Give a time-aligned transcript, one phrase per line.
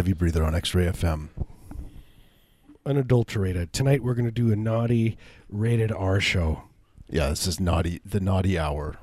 [0.00, 1.28] Heavy Breather on X Ray FM.
[2.86, 3.70] Unadulterated.
[3.74, 5.18] Tonight we're going to do a naughty
[5.50, 6.62] rated R show.
[7.10, 8.00] Yeah, this is naughty.
[8.02, 8.96] The naughty hour.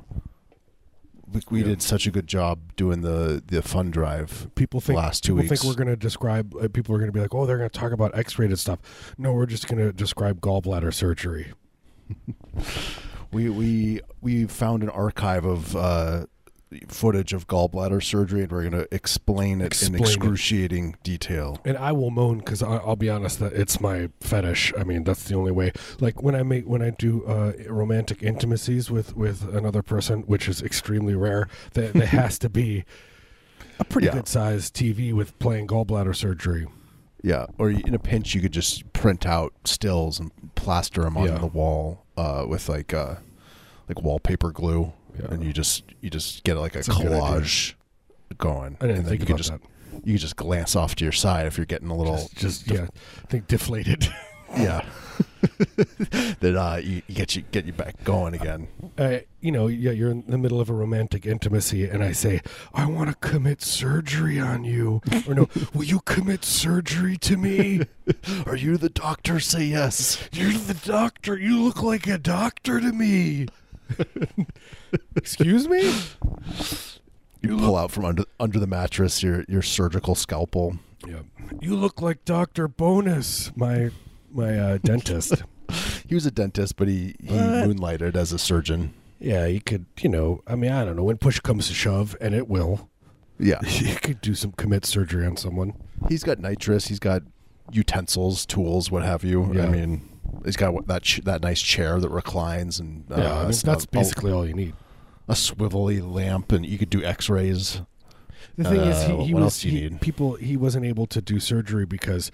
[1.31, 1.65] We, we Yeah.
[1.67, 4.49] did such a good job doing the the fun drive.
[4.55, 5.61] People think Last two people weeks.
[5.61, 6.55] think we're going to describe.
[6.55, 8.79] Uh, people are going to be like, "Oh, they're going to talk about X-rated stuff."
[9.19, 11.53] No, we're just going to describe gallbladder surgery.
[13.31, 16.27] We we we found an archive of uh,
[16.89, 20.07] footage of gallbladder surgery, and we're going to explain it Explain in it.
[20.07, 21.59] excruciating detail.
[21.63, 24.73] And I will moan because I'll be honest that it's my fetish.
[24.77, 25.71] I mean, that's the only way.
[25.99, 30.49] Like when I make when I do uh, romantic intimacies with with another person, which
[30.49, 32.83] is extremely rare, there, there has to be
[33.79, 34.13] a pretty Yeah.
[34.13, 36.67] good sized TV with playing gallbladder surgery.
[37.23, 41.25] Yeah, or in a pinch, you could just print out stills and plaster them on
[41.27, 41.37] Yeah.
[41.39, 43.15] the wall uh, with like uh,
[43.89, 45.27] like wallpaper glue, Yeah.
[45.31, 47.73] and you just you just get like a That's a collage
[48.37, 48.77] going.
[48.81, 49.61] I didn't and think you can about just that.
[50.05, 52.71] you can just glance off to your side if you're getting a little Just, just
[52.71, 52.87] yeah,
[53.23, 54.07] I think deflated.
[54.57, 54.85] yeah.
[56.39, 58.67] that uh, you, you get you get you back going again.
[58.97, 62.41] uh, you know, yeah, you're in the middle of a romantic intimacy, and I say,
[62.73, 65.01] I want to commit surgery on you.
[65.27, 67.81] Or no, will you commit surgery to me?
[68.45, 69.39] Are you the doctor?
[69.39, 70.27] Say yes.
[70.31, 71.37] You're the doctor.
[71.37, 73.47] You look like a doctor to me.
[75.15, 75.81] Excuse me?
[77.41, 80.77] You pull out from under under the mattress your your surgical scalpel.
[81.07, 81.21] Yeah.
[81.61, 82.67] You look like Dr.
[82.67, 83.91] Bonus, my
[84.31, 85.43] my uh, dentist.
[86.07, 87.67] He was a dentist, but he he What?
[87.67, 88.93] moonlighted as a surgeon.
[89.19, 92.15] yeah, you could, you know, I mean, I don't know, when push comes to shove,
[92.21, 92.89] and it will,
[93.39, 95.73] Yeah, you could do some commit surgery on someone.
[96.09, 96.87] he's got nitrous.
[96.87, 97.23] He's got
[97.71, 99.53] utensils, tools, what have you.
[99.53, 99.63] Yeah.
[99.63, 100.01] I mean,
[100.45, 103.83] he's got that ch- that nice chair that reclines and uh, Yeah, I mean, that's
[103.85, 104.73] a- basically all you need.
[105.27, 107.81] a, swivelly lamp, and you could do X-rays.
[108.57, 110.35] The thing is, Uh, he, he was else do you he- people.
[110.35, 112.31] He wasn't able to do surgery because,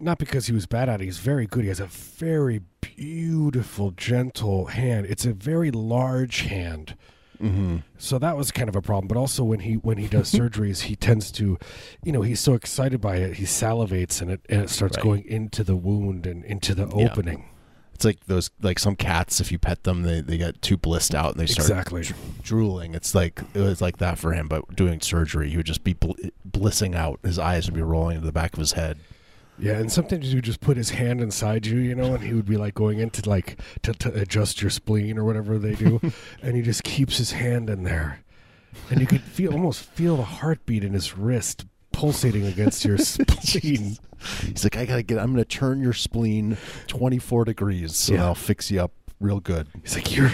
[0.00, 1.04] not because he was bad at it.
[1.04, 1.62] He's very good.
[1.62, 5.06] He has a very beautiful, gentle hand.
[5.06, 6.96] It's a very large hand.
[7.40, 7.76] Mm-hmm.
[7.98, 9.08] So that was kind of a problem.
[9.08, 11.58] But also when he when he does surgeries, he tends to,
[12.04, 15.04] you know, he's so excited by it, he salivates and it and it starts Right.
[15.04, 17.08] going into the wound and into the Yeah.
[17.10, 17.44] opening.
[17.94, 19.40] It's like those like some cats.
[19.40, 22.04] If you pet them, they, they get too blissed out and they start Exactly.
[22.42, 22.94] drooling.
[22.94, 25.94] It's like it was like that for him, but doing surgery, he would just be
[25.94, 26.12] bl-
[26.44, 27.20] blissing out.
[27.22, 28.98] His eyes would be rolling into the back of his head.
[29.58, 32.34] Yeah, and sometimes he would just put his hand inside you, you know, and he
[32.34, 36.00] would be like going into like to, to adjust your spleen or whatever they do,
[36.42, 38.20] and he just keeps his hand in there,
[38.90, 43.96] and you could feel almost feel the heartbeat in his wrist pulsating against your spleen.
[44.42, 45.18] He's like, I gotta get.
[45.18, 48.24] I'm gonna turn your spleen 24 degrees, so Yeah.
[48.26, 49.68] I'll fix you up real good.
[49.82, 50.32] He's like, "You're."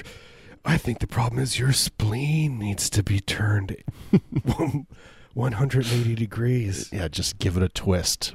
[0.65, 3.77] I think the problem is your spleen needs to be turned
[5.35, 6.89] 180 degrees.
[6.93, 8.35] Yeah, just give it a twist.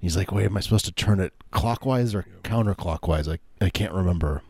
[0.00, 3.30] He's like, wait, am I supposed to turn it clockwise or counterclockwise?
[3.30, 4.42] I I can't remember.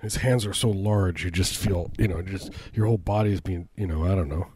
[0.00, 3.40] His hands are so large, you just feel, you know, just your whole body is
[3.40, 4.48] being, you know, I don't know.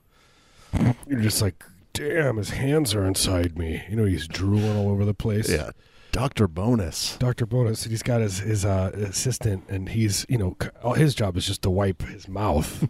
[1.06, 3.84] You're just like, damn, his hands are inside me.
[3.88, 5.48] You know, he's drooling all over the place.
[5.48, 5.70] Yeah,
[6.10, 7.16] Doctor Bonus.
[7.18, 7.46] Dr.
[7.46, 11.46] Bonus, he's got his his uh, assistant, and he's, you know, all his job is
[11.46, 12.88] just to wipe his mouth.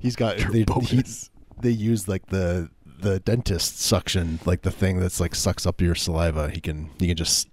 [0.00, 0.52] He's got Dr.
[0.52, 1.29] they, he, Bonus.
[1.62, 2.70] They use like the
[3.00, 6.50] the dentist suction, like the thing that's like sucks up your saliva.
[6.50, 7.48] He can he can just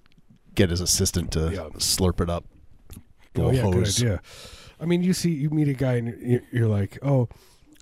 [0.55, 1.69] get his assistant to Yeah.
[1.77, 2.45] slurp it up.
[3.37, 4.21] Oh yeah, good idea.
[4.79, 7.27] I mean, you see, you meet a guy, and you- you're like, oh.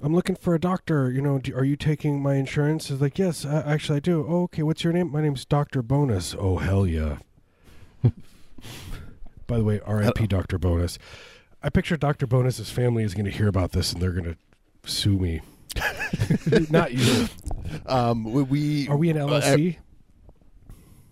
[0.02, 1.10] I'm looking for a doctor.
[1.10, 2.90] You know, do, are you taking my insurance?
[2.90, 4.26] He's like, yes, uh, actually, I do.
[4.28, 4.62] Oh, okay.
[4.62, 5.10] What's your name?
[5.10, 6.36] My name's Doctor Bonus.
[6.38, 7.20] Oh, hell yeah.
[9.48, 10.28] By the way, R.I.P.
[10.28, 10.98] Doctor Bonus.
[11.64, 14.38] I picture Doctor Bonus's family is going to hear about this and they're going to
[14.90, 15.42] sue me.
[16.70, 17.28] Not you.
[17.86, 19.78] Um, we, we Are we an LLC?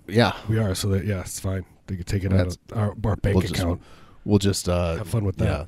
[0.07, 0.73] yeah, we are.
[0.75, 1.65] So that yeah, it's fine.
[1.87, 3.81] They could take it out of our, our bank We'll just- account.
[4.25, 5.45] we'll just uh, Have fun with that.
[5.45, 5.65] Yeah,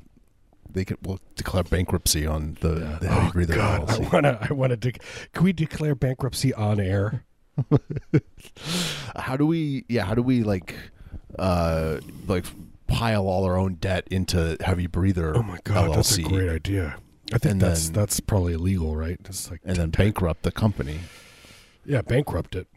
[0.70, 0.98] they could.
[1.02, 2.98] We'll declare bankruptcy on the, Yeah.
[3.00, 4.76] the heavy oh breather God, I wanna, I wanna.
[4.76, 5.00] Dec-
[5.32, 7.24] can we declare bankruptcy on air?
[9.16, 9.84] How do we?
[9.88, 10.74] Yeah, how do we like,
[11.38, 12.44] uh, like
[12.86, 15.34] pile all our own debt into heavy breather?
[15.36, 16.96] Oh my God, that's a great idea.
[17.32, 19.18] I think And that's then- that's probably illegal, right?
[19.24, 21.00] It's like and then bankrupt the company,
[21.84, 22.68] yeah, bankrupt it.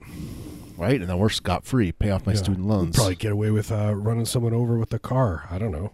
[0.78, 1.00] right?
[1.00, 1.92] And then we're scot free.
[1.92, 2.38] Pay off my Yeah.
[2.40, 2.96] student We'd loans.
[2.96, 5.46] Probably get away with uh, running someone over with a car.
[5.52, 5.92] I don't know.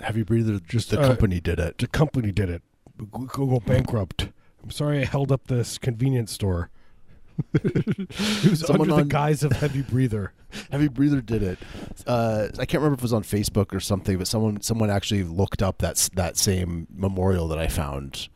[0.00, 0.58] heavy breather.
[0.60, 1.78] Just the uh, company did it.
[1.78, 2.62] The company did it.
[3.10, 4.28] Go, go bankrupt.
[4.62, 6.70] I'm sorry I held up this convenience store.
[7.54, 10.32] It was Someone under the on- guise of heavy breather.
[10.70, 11.58] Heavy Breather did it.
[12.06, 15.22] Uh, I can't remember if it was on Facebook or something, but someone someone actually
[15.24, 18.28] looked up that that same memorial that I found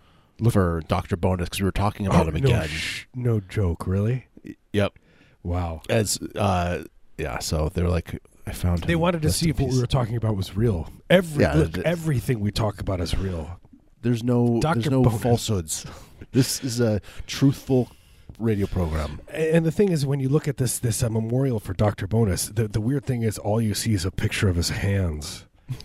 [0.51, 2.69] for Doctor Bonus because we were talking about Oh, him no, again.
[2.69, 4.29] sh- no joke, really?
[4.73, 4.99] Yep.
[5.43, 5.83] Wow.
[5.91, 6.85] As uh,
[7.19, 8.85] yeah, so they were like, I found.
[8.85, 10.91] They wanted to see if what we were talking about was real.
[11.11, 13.61] Every Yeah, look, th- everything we talk about is real.
[14.01, 14.81] There's no Dr.
[14.81, 15.23] there's no Bonus.
[15.23, 15.87] falsehoods.
[16.33, 17.91] this is a truthful
[18.39, 19.21] radio program.
[19.33, 22.47] And the thing is, when you look at this this uh, memorial for Doctor Bonus,
[22.49, 25.47] the the weird thing is, all you see is a picture of his hands.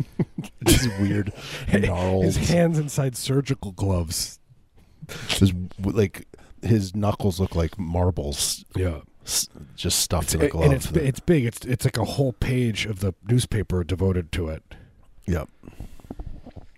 [0.63, 1.33] This is weird.
[1.73, 2.23] Gnarled.
[2.25, 4.39] His hands inside surgical gloves.
[5.29, 6.27] His, like
[6.61, 10.65] his knuckles look like marbles, Yeah, s- just stuffed in a glove.
[10.65, 11.45] and it's it's big.
[11.45, 14.63] It's it's like a whole page of the newspaper devoted to it.
[15.27, 15.49] yep.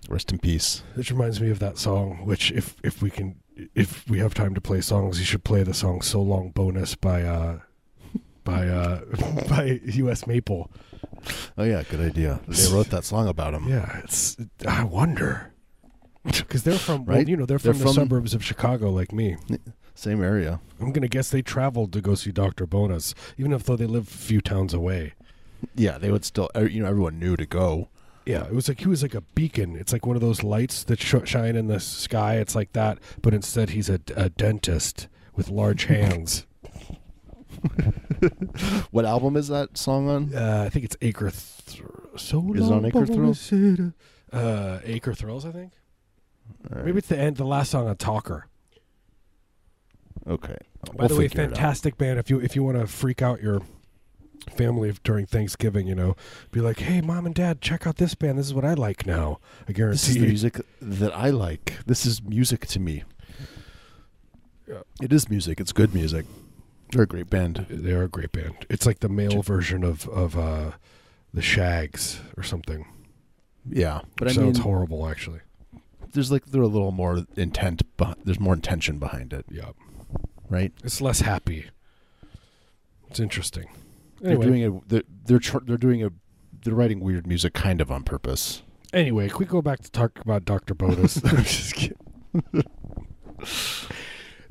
[0.10, 0.84] Rest in peace.
[0.96, 2.26] This reminds me of that song.
[2.26, 3.36] Which, if if we can,
[3.76, 6.96] if we have time to play songs, you should play the song "So Long Bonus"
[6.96, 7.60] by uh
[8.44, 9.02] by uh
[9.50, 10.28] by U.S.
[10.28, 10.72] Maple.
[11.58, 12.40] Oh yeah, good idea.
[12.48, 13.68] They wrote that song about him.
[13.68, 14.36] Yeah, it's.
[14.68, 15.54] I wonder
[16.24, 17.28] because they're from well, Right?
[17.28, 19.38] you know they're They're from the from- suburbs of Chicago like me.
[19.96, 20.60] Same area.
[20.82, 24.08] I'm gonna guess they traveled to go see Doctor Bonus, even if though they live
[24.08, 25.14] a few towns away.
[25.76, 26.50] Yeah, they would still.
[26.56, 27.90] uh, You know, everyone knew to go.
[28.26, 29.76] Yeah, it was like he was like a beacon.
[29.76, 32.38] It's like one of those lights that sh- shine in the sky.
[32.38, 36.46] It's like that, but instead he's a, a dentist with large hands.
[38.92, 40.34] What album is that song on?
[40.34, 41.30] Uh, I think it's Acre.
[41.32, 41.84] Th-
[42.16, 43.52] so Is it on Acre Thrills?
[44.32, 45.74] Uh, Acre Thrills, I think.
[46.70, 46.86] Right.
[46.86, 48.48] Maybe it's the end, the last song on Talker.
[50.28, 50.56] Okay.
[50.86, 51.56] By We'll the way, figure it out.
[51.58, 52.18] fantastic band.
[52.20, 53.62] If you if you want to freak out your
[54.44, 56.16] family during Thanksgiving, you know,
[56.52, 58.38] be like, "Hey, mom and dad, check out this band.
[58.40, 61.78] This is what I like now." I guarantee This is the music that I like.
[61.86, 63.04] This is music to me.
[64.68, 64.82] Yeah.
[65.02, 65.60] It is music.
[65.60, 66.26] It's good music.
[66.92, 67.66] They're a great band.
[67.70, 68.66] They are a great band.
[68.70, 70.72] It's like the male version of of uh,
[71.34, 72.86] the Shaggs or something.
[73.70, 75.40] Yeah, but I Sounds mean, horrible, actually.
[76.14, 77.82] there's like they're a little more intent.
[77.98, 79.72] But there's more intention behind it, Yeah,
[80.50, 80.72] right?
[80.84, 81.68] it's less happy.
[83.10, 83.68] It's interesting.
[84.24, 84.80] They're doing a.
[84.88, 86.10] They're they're, tr- they're doing a.
[86.64, 88.64] They're writing weird music kind of on purpose.
[88.94, 91.18] anyway, can we go back to talk about Doctor Bonus?
[91.26, 91.98] I'm just kidding.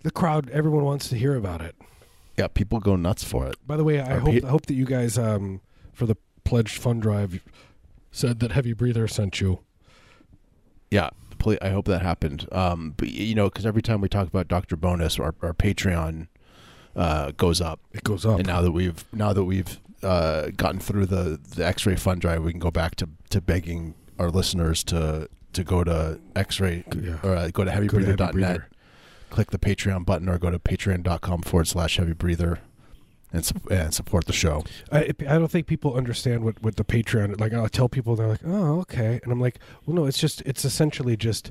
[0.03, 1.75] the crowd, everyone wants to hear about it.
[2.37, 3.57] Yeah, people go nuts for it.
[3.67, 5.61] By the way, I Our hope I hope that you guys um,
[5.93, 7.43] for the pledged fund drive
[8.11, 9.61] said that Heavy Breather sent you.
[10.91, 11.11] Yeah,
[11.63, 12.47] I hope that happened.
[12.53, 16.29] Um, but you know, because every time we talk about Doctor Bonus, our, our Patreon
[16.97, 18.39] uh, goes up, It goes up.
[18.39, 22.43] and now that we've now that we've uh, gotten through the the X-ray fund drive,
[22.45, 27.19] we can go back to to begging our listeners to to go to X-ray Yeah.
[27.23, 28.69] or uh, go to Heavy heavybreather.net, Breather.
[29.31, 32.59] click the Patreon button, or go to patreon.com forward slash heavy breather
[33.35, 34.65] and sup- and support the show.
[34.91, 37.53] I, I don't think people understand what, what the Patreon like.
[37.55, 40.65] I'll tell people they're like, oh, okay, and I'm like, well, no, it's just it's
[40.65, 41.51] essentially just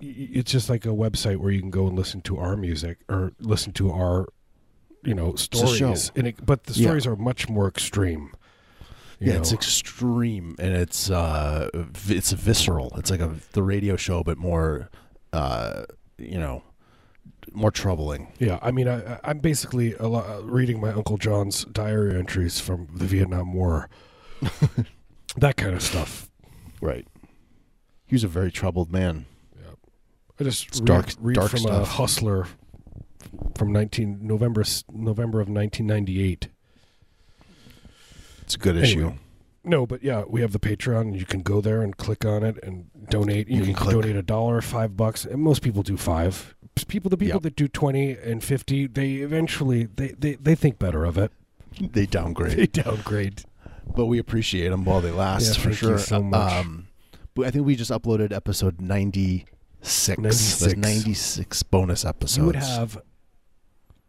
[0.00, 3.32] it's just like a website where you can go and listen to our music or
[3.40, 4.28] listen to our
[5.02, 6.88] you know stories, and it, but the Yeah.
[6.88, 8.32] stories are much more extreme.
[9.22, 11.68] Yeah, it's extreme and it's uh
[12.08, 12.92] it's visceral.
[12.96, 14.88] It's like a the radio show, but more
[15.34, 15.84] uh
[16.18, 16.62] you know
[17.52, 18.32] more troubling.
[18.38, 22.60] Yeah, I mean, I, I'm basically a lo- uh, reading my Uncle John's diary entries
[22.60, 23.88] from the Vietnam War,
[25.36, 26.30] that kind of stuff.
[26.80, 27.06] Right.
[28.06, 29.26] He was a very troubled man.
[29.58, 29.72] Yeah,
[30.38, 31.88] I just It's read, dark- read dark from a stuff.
[31.88, 32.46] hustler
[33.56, 36.48] from 19 November November of 1998.
[38.42, 38.90] It's a good Anyway.
[38.90, 39.12] issue.
[39.62, 41.18] No, but yeah, we have the Patreon.
[41.18, 43.48] You can go there and click on it and donate.
[43.48, 46.54] You, You can, can donate a dollar, five bucks, and most people do five.
[46.88, 47.42] People, the people Yep.
[47.42, 51.30] that do twenty and fifty, they eventually they, they, they think better of it.
[51.78, 53.42] They downgrade, They downgrade.
[53.94, 55.98] but we appreciate them while they last Yeah, for sure.
[55.98, 56.52] so much.
[56.52, 56.86] Um,
[57.34, 60.08] but I think we just uploaded episode 96.
[60.18, 60.58] 96.
[60.60, 62.38] That's 96 bonus episodes.
[62.38, 62.98] You would have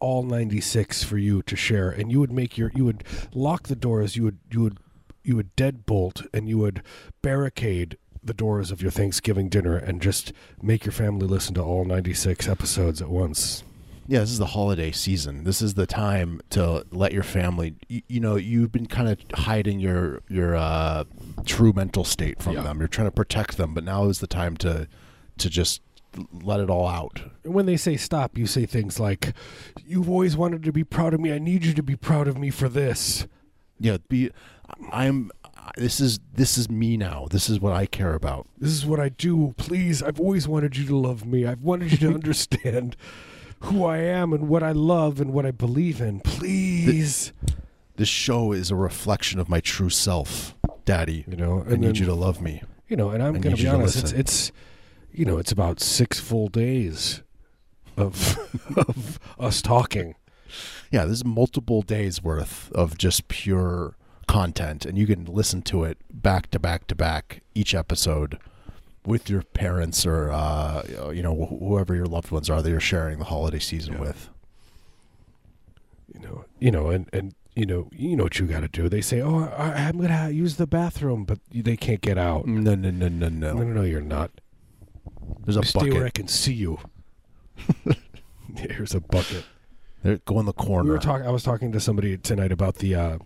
[0.02, 3.76] all 96 for you to share and you would make your you would lock the
[3.76, 4.78] doors you would you would
[5.22, 6.82] you would deadbolt and you would
[7.22, 11.84] barricade the doors of your Thanksgiving dinner and just make your family listen to all
[11.84, 13.62] 96 episodes at once.
[14.08, 15.44] Yeah, this is the holiday season.
[15.44, 17.74] This is the time to let your family.
[17.88, 21.04] You, you know, you've been kind of hiding your your uh,
[21.44, 22.62] true mental state from Yeah.
[22.62, 22.78] them.
[22.80, 24.88] You're trying to protect them, but now is the time to
[25.38, 25.80] to just
[26.32, 27.22] let it all out.
[27.44, 29.32] And when they say stop, you say things like,
[29.86, 31.32] You've always wanted to be proud of me.
[31.32, 33.26] I need you to be proud of me for this.
[33.80, 34.30] Yeah, be.
[34.92, 35.30] I'm.
[35.76, 37.26] This is this is me now.
[37.30, 38.46] This is what I care about.
[38.58, 39.54] This is what I do.
[39.56, 41.46] Please, I've always wanted you to love me.
[41.46, 42.96] I've wanted you to understand
[43.60, 46.20] who I am and what I love and what I believe in.
[46.20, 47.32] Please,
[47.96, 51.24] This show is a reflection of my true self, Daddy.
[51.28, 51.62] you know.
[51.64, 52.62] I need then, you to love me.
[52.88, 53.98] you know, and I'm going to be honest.
[53.98, 54.52] It's it's
[55.12, 57.22] you know, it's about six full days
[57.96, 58.38] of
[58.76, 60.14] of us talking.
[60.90, 63.96] Yeah, this is multiple days worth of just pure
[64.28, 68.38] content, and you can listen to it back to back to back each episode
[69.04, 72.80] with your parents or uh, you know wh- whoever your loved ones are that you're
[72.80, 74.00] sharing the holiday season Yeah.
[74.00, 74.28] with.
[76.14, 78.88] you know, you know, and and you know, you know what you got to do.
[78.88, 82.46] They say, "Oh, I, I'm gonna use the bathroom," but they can't get out.
[82.46, 83.54] No, no, no, no, No, no.
[83.54, 84.30] no, no, you're not.
[85.44, 86.14] There's a stay where I bucket.
[86.14, 86.78] can see you.
[88.56, 89.44] Here's a bucket.
[90.02, 90.90] There, go in the We corner.
[90.92, 91.26] were talking.
[91.26, 93.18] I was talking to somebody tonight about the uh,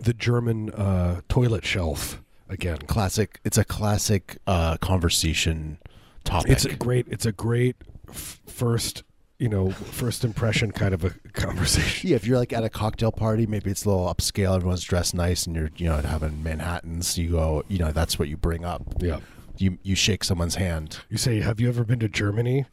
[0.00, 2.78] the German uh, toilet shelf again.
[2.86, 3.40] classic.
[3.44, 5.78] It's a classic uh, conversation
[6.24, 6.50] topic.
[6.50, 7.06] It's a great.
[7.08, 7.76] It's a great
[8.08, 9.04] f- first.
[9.38, 12.10] You know, first impression kind of a conversation.
[12.10, 14.56] Yeah, if you're like at a cocktail party, maybe it's a little upscale.
[14.56, 17.16] Everyone's dressed nice, and you're you know having Manhattan's.
[17.16, 18.82] You go, you know, that's what you bring up.
[19.00, 19.20] Yeah.
[19.60, 21.00] You you shake someone's hand.
[21.08, 22.66] You say, "Have you ever been to Germany?"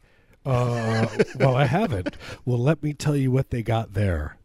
[0.44, 1.06] Uh,
[1.38, 2.16] well, I haven't.
[2.44, 4.36] Well, let me tell you what they got there.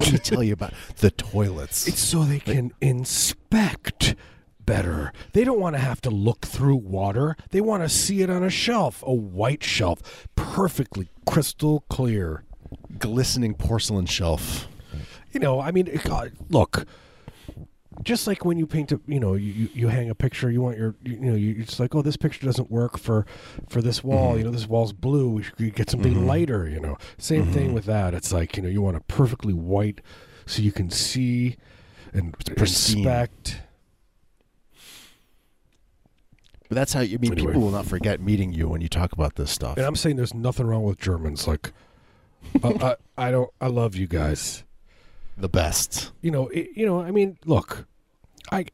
[0.00, 1.86] Let me tell you about the toilets.
[1.86, 4.14] It's so they can inspect
[4.64, 5.12] better.
[5.32, 7.36] They don't want to have to look through water.
[7.50, 12.42] They want to see it on a shelf, a white shelf, perfectly crystal clear.
[12.98, 14.66] glistening porcelain shelf.
[15.32, 16.86] You know, I mean, God, look.
[18.02, 20.76] Just like when you paint a, you know, you, you, hang a picture, you want
[20.76, 23.26] your, you, know, you, it's like, oh, this picture doesn't work for,
[23.68, 24.30] for this wall.
[24.30, 24.38] Mm-hmm.
[24.38, 25.30] You know, this wall's blue.
[25.30, 26.26] We should get something mm-hmm.
[26.26, 26.68] lighter.
[26.68, 27.74] You know, same thing mm-hmm.
[27.74, 28.14] with that.
[28.14, 30.00] It's like, you know, you want a perfectly white,
[30.44, 31.56] so you can see
[32.12, 33.60] and respect.
[36.68, 37.32] But that's how you I mean.
[37.32, 37.52] Anyway.
[37.52, 39.76] People will not forget meeting you when you talk about this stuff.
[39.76, 41.46] And I'm saying there's nothing wrong with Germans.
[41.46, 41.72] Like,
[42.62, 42.96] I, I,
[43.28, 43.50] I don't.
[43.60, 44.64] I love you guys.
[45.36, 46.12] The best.
[46.22, 46.48] You know.
[46.48, 47.00] It, you know.
[47.00, 47.86] I mean, look.
[48.50, 48.60] I.
[48.60, 48.64] eh,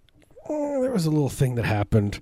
[0.48, 2.20] there was a little thing that happened.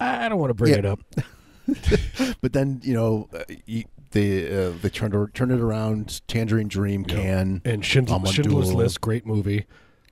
[0.00, 0.78] I, I don't want to bring Yeah.
[0.80, 1.00] it up.
[2.42, 6.20] But then you know uh, you, they uh, they turned ar- turned it around.
[6.28, 7.14] Tangerine Dream Yeah.
[7.16, 8.34] can And Schind- Amon Düül.
[8.34, 9.64] Schindler's List, great movie.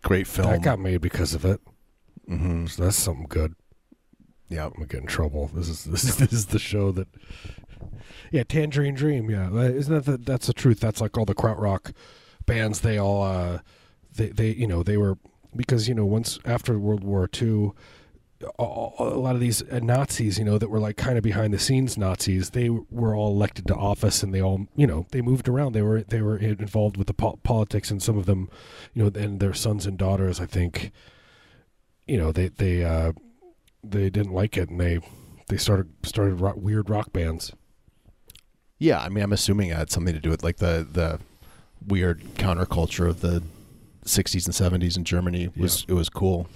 [0.03, 0.49] great film.
[0.51, 1.61] That got made because of it.
[2.31, 2.67] Mm-hmm.
[2.67, 3.55] So that's something good.
[4.49, 5.51] Yeah, I'm gonna get in trouble.
[5.53, 7.09] This is this is, this is the show that.
[8.31, 9.29] Yeah, Tangerine Dream.
[9.31, 10.81] Yeah, isn't that the, that's the truth?
[10.81, 11.93] That's like all the krautrock
[12.55, 12.81] bands.
[12.81, 13.59] They all uh,
[14.15, 15.19] they they you know they were
[15.55, 17.73] because you know once after World War II,
[18.59, 21.59] a, lot of these uh, Nazis you know that were like kind of behind the
[21.59, 22.51] scenes Nazis.
[22.51, 25.73] They were all elected to office and they all you know they moved around.
[25.73, 28.49] They were they were involved with the po- politics and some of them,
[28.95, 30.41] you know, and their sons and daughters.
[30.41, 30.93] I think,
[32.07, 32.85] you know, they they.
[32.85, 33.13] Uh,
[33.85, 35.01] they didn't like it and they
[35.49, 37.53] they started started rock, weird rock bands.
[38.79, 39.01] yeah.
[39.01, 41.19] I mean, I'm assuming it had something to do with like the the
[41.87, 43.43] weird counterculture of the
[44.05, 45.45] 60s and 70s in Germany.
[45.45, 46.49] It was it was cool.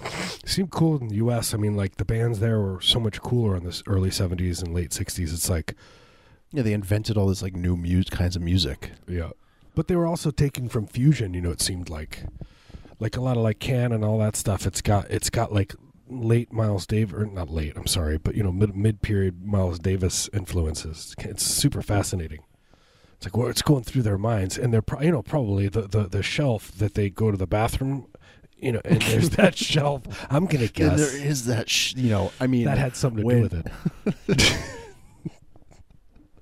[0.42, 1.54] It seemed cool in the U.S.
[1.54, 4.74] I mean, like the bands there were so much cooler in the early '70s and
[4.74, 5.32] late '60s.
[5.32, 5.74] It's like,
[6.50, 8.90] Yeah, they invented all this like new mu- kinds of music.
[9.06, 9.30] yeah,
[9.76, 11.34] but they were also taking from fusion.
[11.34, 12.24] You know, it seemed like,
[12.98, 14.66] like a lot of like Can and all that stuff.
[14.66, 15.74] It's got it's got like
[16.08, 17.74] late Miles Davis, or not late.
[17.76, 21.14] I'm sorry, but you know, mid mid period Miles Davis influences.
[21.18, 22.40] It's super fascinating.
[23.16, 26.02] It's like what's going through their minds, and they're pro- you know probably the, the
[26.08, 28.06] the shelf that they go to the bathroom,
[28.58, 30.02] you know, and there's that shelf.
[30.30, 33.20] I'm gonna And guess there is that, sh- you know, I mean, that had something
[33.22, 33.62] to when- do
[34.04, 34.52] with it.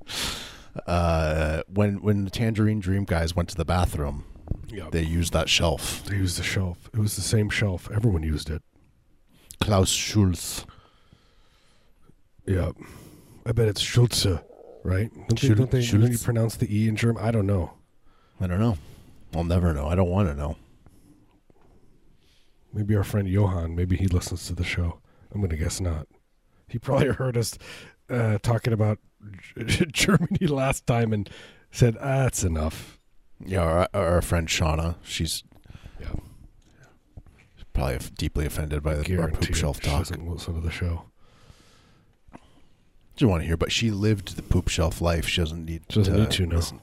[0.86, 4.24] uh, when when the Tangerine Dream guys went to the bathroom,
[4.68, 6.04] Yeah, they used that shelf.
[6.06, 6.90] They used the shelf.
[6.92, 7.88] It was the same shelf.
[7.94, 8.62] Everyone used it.
[9.60, 10.66] Klaus Schulz.
[12.46, 12.72] Yeah.
[13.46, 14.26] I bet it's Schulze,
[14.84, 15.10] right?
[15.28, 15.48] Don't they,
[15.84, 17.22] don't they pronounce the E in German?
[17.24, 17.72] I don't know.
[18.40, 18.78] I don't know.
[19.34, 19.88] I'll never know.
[19.88, 20.56] I don't want to know.
[22.72, 24.98] Maybe our friend Johan, maybe he listens to the show.
[25.32, 26.06] I'm going to guess not.
[26.68, 27.56] He probably heard us
[28.10, 28.98] uh, talking about
[29.92, 31.28] Germany last time and
[31.70, 32.98] said, ah, that's enough.
[33.44, 35.42] Yeah, our, our friend Shauna, she's
[36.00, 36.14] Yeah.
[37.72, 40.00] probably deeply offended by the our poop shelf she talk.
[40.00, 41.04] doesn't listen to the show.
[43.16, 45.26] Doesn't want to hear, but she lived the poop shelf life.
[45.28, 46.56] She doesn't need She doesn't to need to, no.
[46.56, 46.80] listen.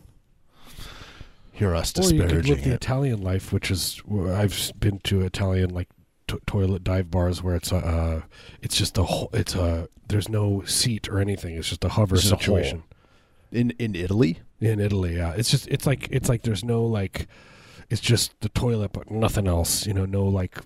[1.52, 2.74] Hear us Or you could disparaging live the.
[2.74, 5.90] Italian life, which is I've been to Italian like
[6.28, 8.22] to- toilet dive bars where it's a, uh,
[8.62, 11.56] it's just a whole, it's a there's no seat or anything.
[11.56, 12.84] It's just a hover just a situation
[13.52, 14.40] in in Italy.
[14.62, 15.18] in Italy.
[15.18, 17.28] Yeah, it's just it's like it's like there's no like
[17.90, 19.86] it's just the toilet but nothing else.
[19.86, 20.58] You know, no like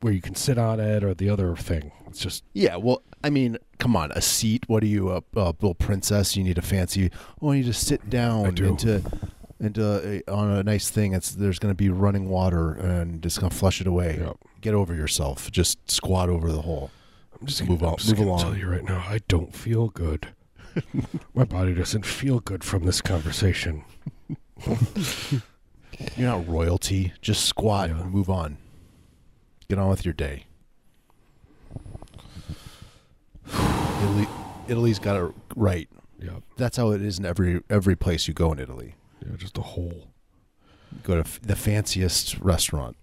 [0.00, 1.92] where you can sit on it or the other thing.
[2.08, 4.64] It's just Yeah, well, I mean, come on, a seat.
[4.68, 6.36] What are you, a, a little princess?
[6.36, 7.10] You need a fancy.
[7.42, 8.64] Oh, you just sit down do.
[8.66, 9.02] into
[9.60, 11.12] into a, on a nice thing.
[11.12, 14.18] It's there's going to be running water and just going to flush it away.
[14.18, 14.36] Yep.
[14.62, 15.50] Get over yourself.
[15.50, 16.90] Just squat over the hole.
[17.38, 18.38] I'm just Move gonna, on- I'm just move along.
[18.40, 20.28] Tell you right now, I don't feel good.
[21.34, 23.84] My body doesn't feel good from this conversation.
[26.16, 27.12] You're not royalty.
[27.20, 28.00] Just squat Yeah.
[28.00, 28.56] and move on.
[29.68, 30.44] Get on with your day.
[34.02, 34.26] Italy,
[34.68, 35.88] Italy's got it right.
[36.18, 38.94] Yeah, That's how it is in every every place you go in Italy.
[39.26, 40.08] yeah, just a hole.
[41.02, 42.96] Go to f- the fanciest restaurant.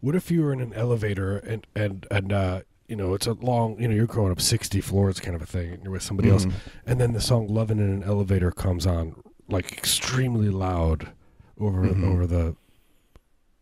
[0.00, 3.34] What if you were in an elevator and and and uh, you know it's a
[3.34, 6.02] long you know you're going up sixty floors kind of a thing and you're with
[6.02, 6.52] somebody else Mhm.
[6.86, 9.14] and then the song "Loving in an Elevator" comes on
[9.48, 11.12] like extremely loud
[11.58, 12.04] over Mhm.
[12.12, 12.56] over the.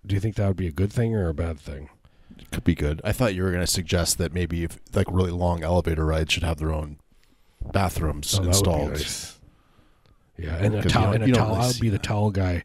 [0.06, 1.90] Do you think that would be a good thing or a bad thing?
[2.50, 3.00] Could be good.
[3.04, 6.32] I thought you were going to suggest that maybe if like really long elevator rides
[6.32, 6.98] should have their own
[7.72, 8.90] bathrooms Oh, that would be installed.
[8.92, 9.38] nice.
[10.38, 11.12] Yeah, and a towel.
[11.12, 11.54] And a towel.
[11.56, 12.02] really I see be the that.
[12.02, 12.64] towel guy.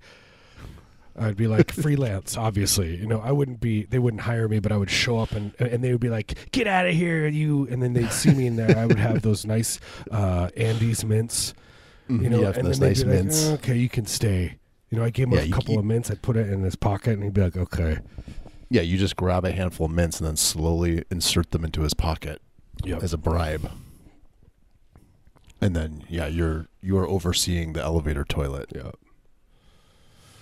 [1.18, 2.96] I'd be like freelance, obviously.
[2.98, 3.84] You know, I wouldn't be.
[3.84, 6.52] They wouldn't hire me, but I would show up and and they would be like,
[6.52, 8.78] "Get out of here, you!" And then they'd see me in there.
[8.78, 9.80] I would have those nice
[10.12, 11.54] uh, Andes mints,
[12.10, 13.48] you Mhm, know, have and those nice mints.
[13.50, 14.56] like, "Okay, you can stay."
[14.90, 16.12] You know, I gave him Yeah, a couple you- of mints.
[16.12, 18.00] I'd put it in his pocket, and he'd be like, "Okay."
[18.76, 21.94] Yeah, you just grab a handful of mints and then slowly insert them into his
[21.94, 22.42] pocket
[22.84, 23.04] Yep.
[23.04, 23.72] as a bribe.
[25.62, 28.70] And then yeah, you're you are overseeing the elevator toilet.
[28.76, 28.92] Yeah.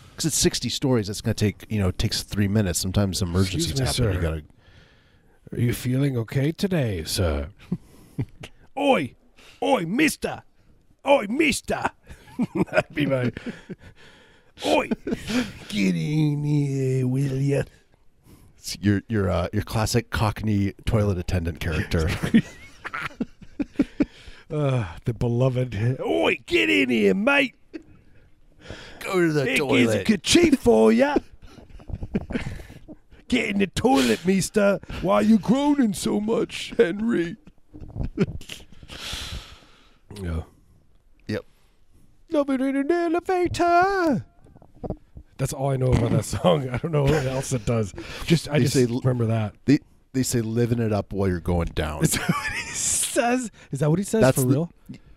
[0.10, 2.80] Because it's sixty stories, it's gonna take you know it takes three minutes.
[2.80, 4.14] Sometimes emergencies me, happen.
[4.16, 4.44] You gotta
[5.52, 7.50] Are you feeling okay today, sir?
[8.80, 9.14] oi,
[9.62, 10.42] oi, mister,
[11.06, 11.84] oi, mister.
[12.72, 13.32] That'd be my.
[14.66, 14.90] oi,
[15.70, 17.64] get in here, will you?
[18.64, 22.10] It's your your uh, your classic Cockney toilet attendant character.
[24.50, 26.00] Uh, the beloved.
[26.00, 27.56] Oi, get in here, mate.
[29.00, 29.78] Go to the toilet.
[29.78, 31.18] Here's a kerchief for ya.
[33.28, 34.80] Get in the toilet, mister.
[35.02, 37.36] Why are you groaning so much, Henry?
[40.22, 40.44] yeah.
[41.28, 41.46] Yep.
[42.32, 44.26] Loving in an elevator.
[45.38, 46.70] That's all I know about that song.
[46.70, 47.94] I don't know what else it does.
[48.26, 49.56] Just I They just say remember that.
[49.66, 49.80] They
[50.14, 52.04] they say living it up while you're going down.
[52.04, 53.52] Is that what he says?
[53.72, 54.72] Is that what he says That's for the- real?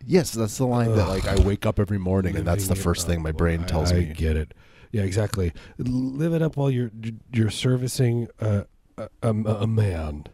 [0.07, 3.07] yes, that's the line that like I wake up every morning and that's the first
[3.07, 4.05] thing my brain I- tells I me.
[4.15, 4.55] get it.
[4.93, 5.53] Yeah, exactly.
[5.79, 6.91] Live it up while you're
[7.33, 8.65] you're servicing a
[8.97, 10.25] a, a, a man,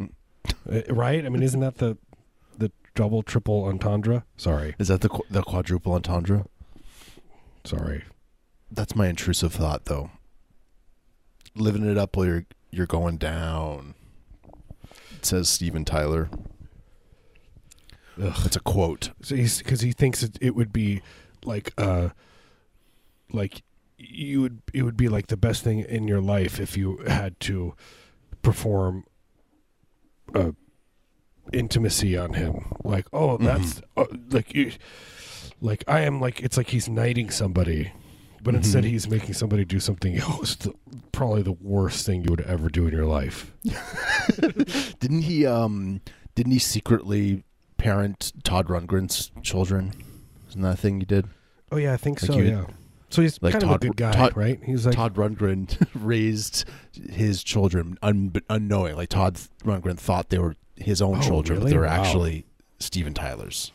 [0.00, 0.10] Mm.
[0.70, 1.26] Uh, right?
[1.26, 1.98] I mean, isn't that the
[2.56, 4.24] the double triple entendre?
[4.38, 6.46] Sorry, Is that the the quadruple entendre?
[7.64, 8.04] sorry.
[8.70, 10.10] That's my intrusive thought, though.
[11.54, 13.94] Living it up while you're you're going down.
[15.22, 16.28] Says Steven Tyler.
[18.22, 18.34] Ugh.
[18.42, 19.10] That's a quote.
[19.22, 21.02] So because he thinks it, it would be
[21.44, 22.10] like uh
[23.32, 23.62] like
[23.96, 27.38] you would it would be like the best thing in your life if you had
[27.40, 27.74] to
[28.42, 29.04] perform
[30.34, 30.52] uh
[31.52, 34.70] intimacy on him like oh that's uh, like you
[35.60, 37.92] like i am like it's like he's knighting somebody
[38.42, 38.88] but instead Mhm.
[38.88, 40.72] he's making somebody do something else the,
[41.12, 43.52] probably the worst thing you would ever do in your life
[45.00, 45.46] Didn't he?
[45.46, 46.00] Um,
[46.34, 47.44] didn't he secretly
[47.76, 49.92] parent Todd Rundgren's children?
[50.50, 51.26] Isn't that a thing he did?
[51.70, 52.64] oh yeah i think Like so you- yeah
[53.10, 56.64] so he's like kind of a good guy Todd- right he's like Todd Rundgren raised
[57.10, 58.96] his children un- unknowing.
[58.96, 62.02] Like Todd Rundgren thought they were his own Oh, children, but they were Wow.
[62.02, 62.44] actually
[62.78, 63.72] Steven Tyler's.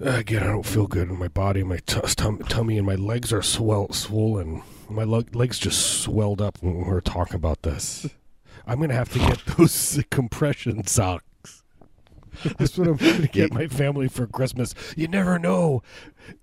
[0.00, 1.62] Again, I don't feel good in my body.
[1.62, 4.62] My t- tum- tummy and my legs are swell, swollen.
[4.88, 8.08] My lo- legs just swelled up when we were talking about this.
[8.66, 11.62] I'm gonna have to get those compression socks.
[12.58, 14.74] That's what I'm gonna get my family for Christmas.
[14.96, 15.82] You never know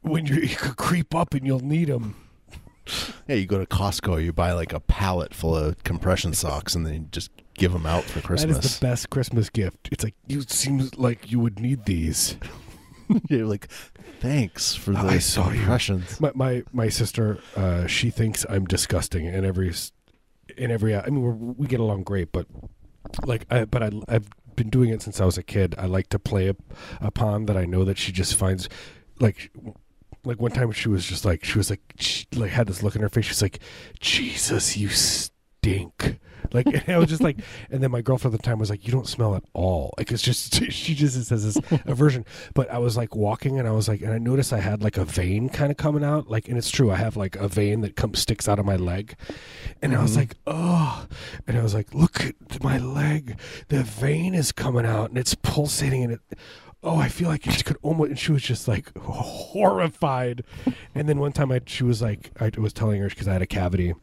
[0.02, 2.15] when you're, could creep up and you'll need them.
[3.28, 6.86] Yeah, you go to Costco, you buy like a pallet full of compression socks, and
[6.86, 8.63] then you just give them out for Christmas.
[8.63, 9.89] is the best Christmas gift.
[9.91, 12.38] It's like you seem like you would need these.
[13.30, 13.67] You're like,
[14.20, 15.62] thanks for the I saw you.
[16.20, 19.74] My my my sister, uh, she thinks I'm disgusting in every
[20.58, 20.96] in every.
[20.96, 22.48] I mean, we're, we get along great, but
[23.26, 25.76] like, I, but I I've been doing it since I was a kid.
[25.78, 26.58] I like to play up
[27.00, 27.58] upon that.
[27.58, 28.70] I know that she just finds
[29.20, 29.52] like.
[30.24, 32.98] Like one time, she was just like she was like she like had this look
[32.98, 33.26] in her face.
[33.26, 33.60] She's like,
[34.02, 36.20] "Jesus, you stink,"
[36.54, 37.38] Like and I was just like,
[37.72, 40.12] and then my girlfriend at the time was like, "You don't smell at all." Like
[40.12, 42.26] it's just she just has this aversion.
[42.54, 44.98] But I was like walking, and I was like, and I noticed I had like
[44.98, 46.30] a vein kind of coming out.
[46.30, 48.76] Like, and it's true, I have like a vein that comes sticks out of my
[48.76, 49.16] leg,
[49.82, 50.18] and I was Mhm.
[50.18, 51.06] like, oh,
[51.48, 55.36] and I was like, look at my leg, the vein is coming out, and it's
[55.36, 56.22] pulsating, and it.
[56.84, 58.10] Oh, I feel like it could almost.
[58.10, 60.44] And she was just like horrified.
[60.94, 63.42] And then one time, I she was like, I was telling her because I had
[63.42, 63.94] a cavity,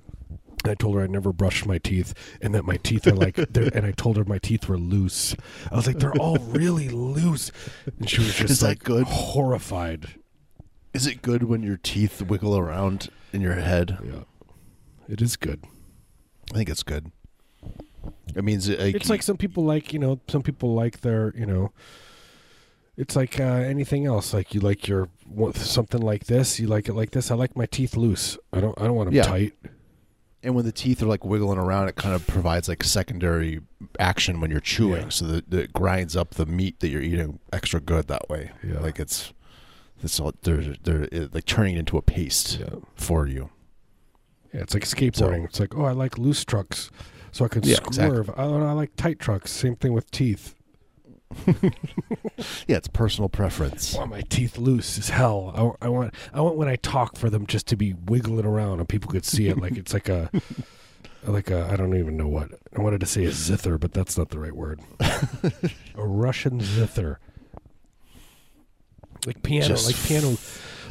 [0.65, 3.37] and I told her I never brushed my teeth and that my teeth are like,
[3.37, 5.37] they're, and I told her my teeth were loose.
[5.71, 7.53] I was like, they're all really loose.
[7.99, 9.05] And she was just Is like good?
[9.07, 10.15] horrified.
[10.93, 13.99] Is it good when your teeth wiggle around in your head?
[14.05, 14.25] Yeah.
[15.09, 15.65] It is good.
[16.53, 17.11] I think it's good.
[18.35, 21.33] It means it, like, It's like some people like, you know, some people like their,
[21.37, 21.73] you know,
[22.97, 24.33] it's like uh, anything else.
[24.33, 25.09] Like you like your
[25.55, 27.31] something like this, you like it like this.
[27.31, 28.39] I like my teeth loose.
[28.53, 28.81] I don't.
[28.81, 29.23] I don't want them Yeah.
[29.25, 29.53] tight.
[30.45, 33.61] And when the teeth are like wiggling around, it kind of provides like secondary
[33.99, 35.09] action when you're chewing, Yeah.
[35.09, 38.51] so that, that it grinds up the meat that you're eating extra good that way.
[38.63, 38.81] Yeah.
[38.81, 39.33] Like it's
[40.03, 42.77] it's all they're they're it, like turning it into a paste Yeah.
[42.95, 43.51] for you.
[44.53, 44.61] Yeah.
[44.61, 45.45] It's like skateboarding.
[45.45, 46.91] it's like, oh, I like loose trucks,
[47.33, 48.09] so I can Yeah, exactly.
[48.25, 48.31] swerve.
[48.37, 49.51] I, I like tight trucks.
[49.51, 50.55] Same thing with teeth.
[52.67, 53.95] Yeah, it's personal preference.
[53.95, 55.77] I want my teeth loose as hell.
[55.81, 56.15] I, I want.
[56.33, 59.25] I want when I talk for them just to be wiggling around and people could
[59.25, 59.59] see it.
[59.59, 60.31] Like it's like a.
[61.27, 64.19] Like a, I don't even know what I wanted to say a zither, but that's
[64.19, 64.81] not the right word.
[65.01, 67.19] a Russian zither,
[69.27, 70.37] like piano, Just like piano,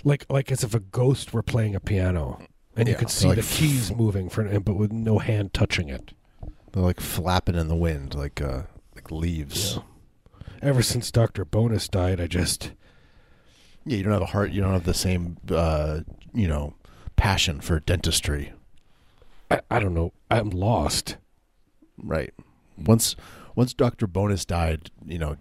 [0.04, 2.42] like like as if a ghost were playing a piano,
[2.76, 6.14] and you could see like the keys moving for, but with no hand touching it.
[6.72, 8.64] They're like flapping in the wind, like uh
[8.96, 9.76] like leaves.
[9.76, 9.84] Yeah.
[10.64, 12.72] Ever since Doctor Bonus died, I just
[13.86, 14.52] Yeah, you don't have a heart.
[14.52, 16.02] You don't have the same, uh,
[16.34, 16.74] you know,
[17.18, 18.54] passion for dentistry,
[19.52, 20.14] I, I don't know.
[20.32, 21.18] I'm lost.
[22.02, 22.34] right?
[22.78, 23.16] Once,
[23.56, 25.38] once Doctor Bonus died, you know,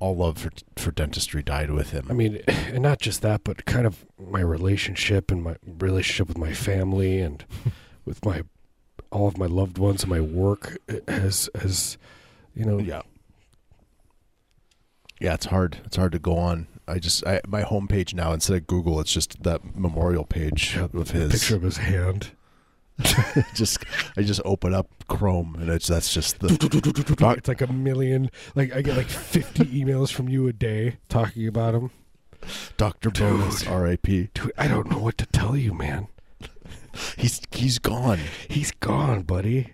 [0.00, 2.06] all love for for dentistry died with him.
[2.10, 6.38] I mean, and not just that, but kind of my relationship and my relationship with
[6.38, 7.44] my family and
[8.04, 8.42] with my
[9.10, 11.96] all of my loved ones and my work has has
[12.54, 13.02] you know yeah,
[15.24, 15.78] yeah, it's hard.
[15.86, 16.66] It's hard to go on.
[16.86, 21.10] I just, I, my homepage now instead of Google, it's just that memorial page of
[21.10, 21.32] his.
[21.32, 22.32] picture of his hand.
[23.54, 23.78] just,
[24.16, 26.48] I just open up Chrome and it's that's just the
[27.38, 28.30] It's like a million.
[28.54, 31.90] Like I get like 50 emails from you a day talking about him.
[32.76, 34.28] Doctor Bonus, R.I.P.
[34.34, 36.08] Dude, I don't know what to tell you, man.
[37.16, 38.20] He's he's gone.
[38.48, 39.72] He's gone, buddy.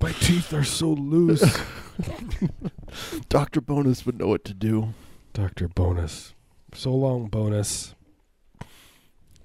[0.00, 1.58] My teeth are so loose.
[3.28, 4.94] Doctor Bonus would know what to do.
[5.32, 6.34] Doctor Bonus.
[6.74, 7.94] So long, Bonus.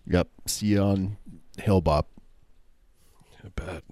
[0.07, 0.27] Yep.
[0.47, 1.17] See you on
[1.59, 2.05] Hale-Bopp.
[3.43, 3.83] I bet.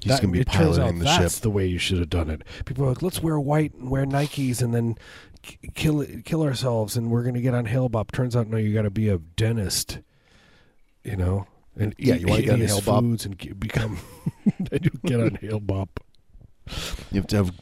[0.00, 1.22] He's That- gonna be it turns out piloting the that's ship.
[1.22, 2.42] That's the way you should have done it.
[2.64, 4.96] People are like, let's wear white and wear Nikes and then
[5.42, 8.10] k- kill kill ourselves and we're gonna get on Hale-Bopp.
[8.12, 9.98] Turns out, no, you got to be a dentist.
[11.04, 11.46] You know,
[11.76, 13.00] and Yeah, eat you wanna get on Hale-Bopp?
[13.00, 13.98] foods and get, become.
[14.70, 15.88] then you get on Hale-Bopp.
[17.10, 17.52] You have to have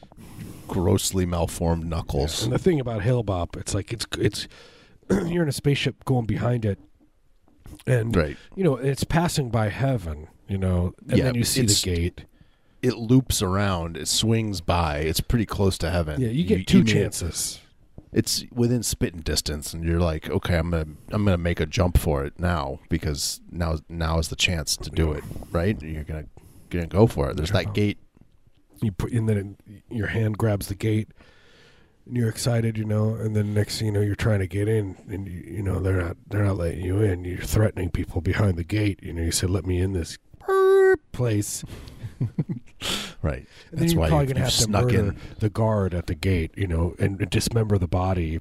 [0.69, 2.45] grossly malformed knuckles.
[2.45, 4.49] And the thing about Hale-Bopp, it's like it's it's
[5.11, 6.79] you're in a spaceship going behind it,
[7.87, 8.37] and Right.
[8.55, 10.29] you know it's passing by heaven.
[10.49, 12.25] You know, and Yeah, then you see the gate.
[12.83, 13.97] It loops around.
[13.97, 14.99] It swings by.
[14.99, 16.21] It's pretty close to heaven.
[16.21, 17.61] Yeah, you get two may- chances.
[18.13, 21.97] It's within spitting distance, and you're like, okay, I'm gonna I'm gonna make a jump
[21.99, 25.25] for it now because now now is the chance to do it.
[25.51, 25.81] Right?
[25.83, 26.27] You're gonna
[26.71, 27.37] gonna go for it.
[27.37, 27.63] There's Yeah.
[27.63, 27.99] that gate.
[28.83, 29.57] you put and then
[29.91, 31.09] your hand grabs the gate
[32.05, 34.67] and you're excited you know and then next thing you know you're trying to get
[34.67, 38.21] in and you, you know they're not they're not letting you in you're threatening people
[38.21, 40.19] behind the gate you know you said let me in this
[41.13, 41.63] place
[43.23, 43.47] Right.
[43.71, 45.17] and That's you're why probably you, gonna you've to snuck murder in.
[45.39, 48.41] the guard at the gate you know and dismember the body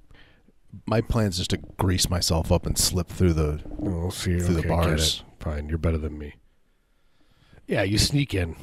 [0.88, 4.60] My plan's just to grease myself up and slip through the oh see Through the
[4.62, 5.24] okay, get bars.
[5.39, 5.44] it.
[5.44, 6.34] fine you're better than me
[7.67, 8.56] yeah you sneak in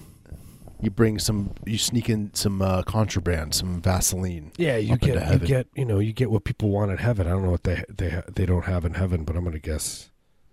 [0.81, 5.07] you bring some you sneak in some uh, contraband some vaseline yeah you Up into
[5.07, 5.47] get you heaven.
[5.47, 7.85] get you know you get what people want in heaven i don't know what they
[7.89, 10.11] they ha- they don't have in heaven but i'm gonna guess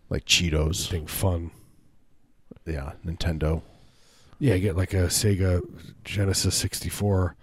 [0.09, 1.49] like cheetos something fun
[2.67, 3.61] yeah nintendo
[4.39, 5.61] Yeah, get like a Sega
[6.03, 7.35] Genesis 64.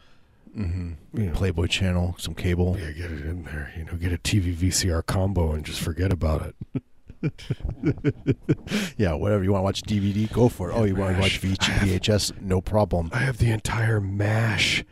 [0.56, 0.92] mm-hmm.
[1.18, 3.72] You know, playboy channel some cable yeah, get it in there.
[3.76, 6.82] You know, get a TV VCR combo and just forget about it.
[8.96, 11.40] yeah whatever you want to watch dvd go for it oh you want to watch
[11.40, 11.56] Mash.
[11.58, 14.82] V- vhs no problem I have the entire MASH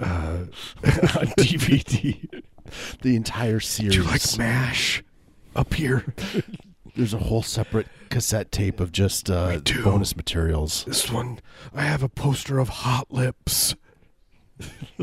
[0.00, 0.04] uh,
[0.84, 2.42] on DVD.
[3.02, 5.02] the entire Do series you like MASH?
[5.56, 6.04] Up here.
[6.94, 10.84] There's a whole separate cassette tape of just uh, bonus materials.
[10.84, 11.40] This one,
[11.74, 13.74] I have a poster of Hot Lips.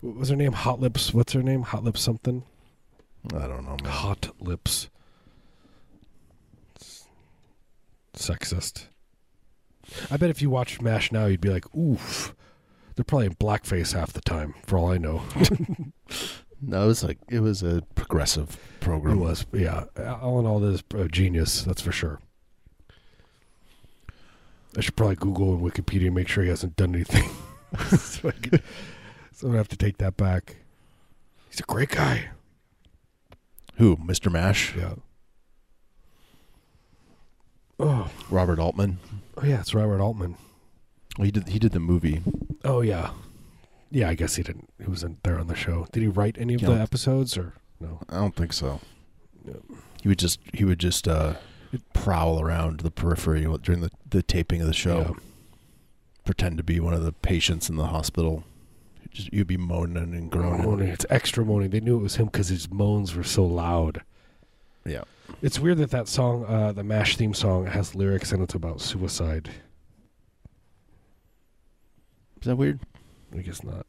[0.00, 0.52] what was her name?
[0.52, 1.14] Hot Lips.
[1.14, 1.62] What's her name?
[1.62, 2.44] Hot Lips something.
[3.34, 3.76] I don't know.
[3.82, 3.92] Man.
[3.92, 4.90] Hot Lips.
[8.14, 8.86] Sexist.
[10.10, 12.34] I bet if you watched MASH now, you'd be like, oof.
[12.94, 15.22] They're probably in blackface half the time, for all I know.
[16.60, 19.20] No, it was like it was a progressive It program.
[19.20, 19.84] was, yeah.
[20.22, 22.20] All in all, this a genius, that's for sure.
[24.76, 27.28] I should probably Google and Wikipedia and make sure he hasn't done anything.
[27.98, 28.62] so, I could,
[29.32, 30.56] so I'm gonna have to take that back.
[31.50, 32.28] He's a great guy.
[33.76, 33.96] Who?
[33.96, 34.30] Mr.
[34.32, 34.94] Mash, Yeah.
[37.80, 38.98] Oh, Robert Altman.
[39.36, 40.36] oh yeah, it's Robert Altman.
[41.16, 41.48] Well, he did.
[41.48, 42.22] He did the movie.
[42.64, 43.10] Oh yeah,
[43.90, 44.08] yeah.
[44.08, 44.68] I guess he didn't.
[44.82, 45.86] He wasn't there on the show.
[45.92, 46.70] Did he write any of Yeah.
[46.70, 48.00] the episodes or no?
[48.08, 48.80] I don't think so.
[49.44, 49.54] Yeah.
[50.02, 51.34] He would just he would just uh,
[51.92, 54.98] prowl around the periphery during the, the taping of the show.
[54.98, 55.12] Yeah.
[56.24, 58.44] Pretend to be one of the patients in the hospital.
[59.10, 60.64] Just, you'd be moaning and groaning.
[60.64, 60.88] Moaning.
[60.88, 61.70] It's extra moaning.
[61.70, 64.02] They knew it was him because his moans were so loud.
[64.84, 65.04] Yeah.
[65.40, 68.80] It's weird that that song, uh, the Mash theme song, has lyrics and it's about
[68.80, 69.50] suicide.
[72.40, 72.80] Is that weird?
[73.34, 73.86] I guess not.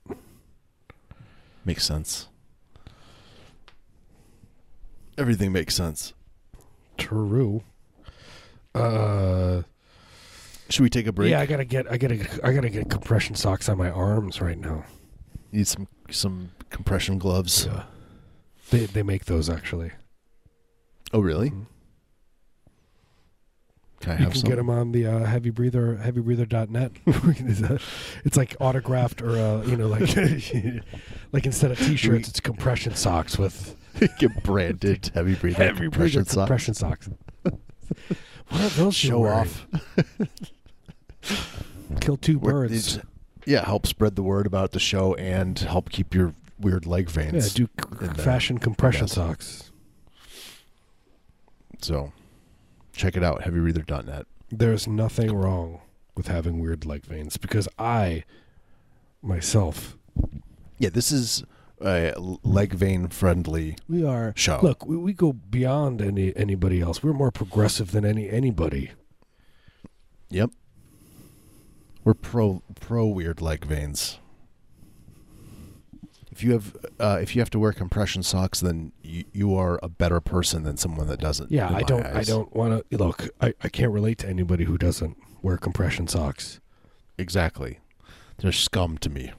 [1.65, 2.27] Makes sense.
[5.19, 6.13] Everything makes sense.
[6.97, 7.61] True.
[8.73, 9.63] Uh,
[10.69, 11.29] Should we take a break?
[11.31, 14.57] yeah, I gotta get, I gotta, I gotta get compression socks on my arms right
[14.57, 14.85] now.
[15.51, 17.65] Need some some compression gloves.
[17.65, 17.83] Yeah.
[18.69, 19.91] They they make those actually.
[21.11, 21.49] Oh, really?
[21.49, 21.65] Mhm.
[23.99, 24.49] Can I You have can some?
[24.49, 26.91] get them on the uh, heavy breather heavybreather.net.
[27.05, 27.83] It's
[28.23, 30.15] it's like autographed or uh, you know like
[31.33, 33.75] like instead of t-shirts it's compression socks with
[34.19, 37.09] get branded heavy breathing heavy compression breather compression socks.
[37.43, 39.65] what are those Show off.
[42.01, 42.99] Kill two birds.
[43.45, 47.57] Yeah, help spread the word about the show and help keep your weird leg veins.
[47.57, 49.71] Yeah, do c- fashion compression socks.
[51.81, 52.11] So
[52.93, 54.27] check it out, heavybreather.net.
[54.51, 55.79] There's nothing wrong
[56.15, 58.23] with having weird leg veins because I
[59.21, 59.97] myself
[60.77, 61.43] Yeah, this is
[61.81, 62.13] a
[62.43, 64.59] leg vein friendly we are show.
[64.61, 67.01] look we, we go beyond any anybody else.
[67.01, 68.91] We're more progressive than any anybody.
[70.29, 70.51] Yep.
[72.03, 74.19] We're pro pro weird leg veins.
[76.31, 79.79] If you have uh, if you have to wear compression socks, then you, you are
[79.83, 81.51] a better person than someone that doesn't.
[81.51, 82.05] Yeah, I don't.
[82.05, 83.27] I don't want to look.
[83.41, 86.59] I, I can't relate to anybody who doesn't wear compression socks.
[87.17, 87.79] exactly.
[88.37, 89.33] They're scum to me.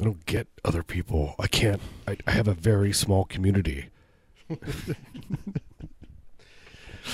[0.00, 1.34] I don't get other people.
[1.38, 1.80] I can't.
[2.08, 3.88] I, I have a very small community.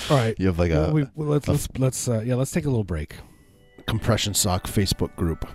[0.09, 0.35] All right.
[0.39, 2.35] You have like Well, a we, well, let's a- let's let's uh, yeah.
[2.35, 3.15] Let's take a little break.
[3.87, 5.45] compression sock Facebook group.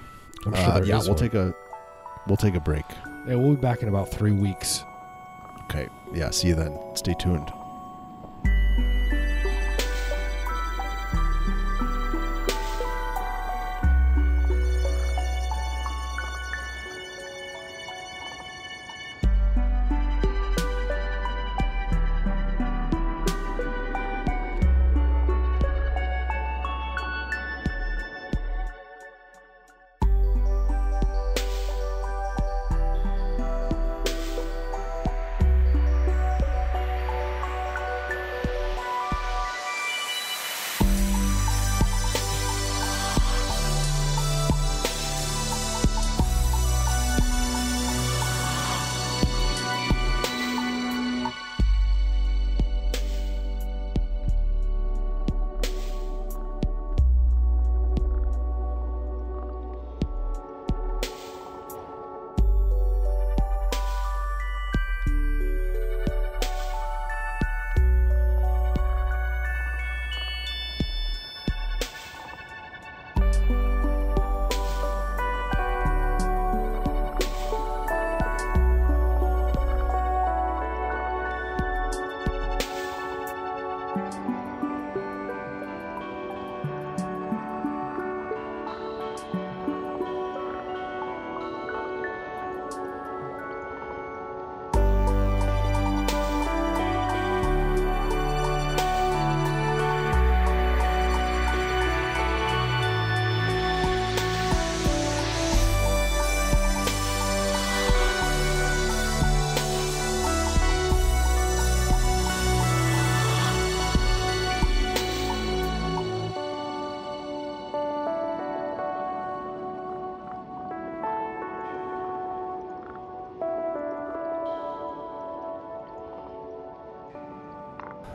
[0.46, 1.16] I'm sure Uh, yeah, we'll one.
[1.16, 1.54] take a
[2.26, 2.84] we'll take a break.
[3.26, 4.84] Yeah, we'll be back in about three weeks.
[5.64, 5.88] Okay.
[6.14, 6.30] Yeah.
[6.30, 6.78] See you then.
[6.94, 7.50] Stay tuned.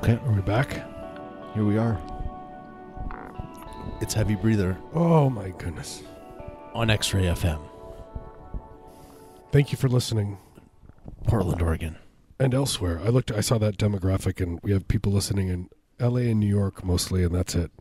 [0.07, 0.71] Okay, Are we back?
[1.53, 1.99] here we are.
[3.99, 6.01] It's Heavy Breather Oh my goodness.
[6.73, 7.59] on X Ray FM,
[9.51, 10.37] Thank you for listening.
[11.25, 11.97] Portland, Oregon.
[12.39, 13.01] And elsewhere.
[13.03, 16.47] I looked I saw that demographic and we have people listening in LA and New
[16.47, 17.71] York mostly and that's it.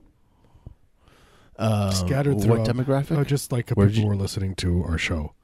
[1.59, 3.19] Uh, Scattered what throughout- demographic?
[3.19, 5.35] Oh, just like Where people did who are listening to our show.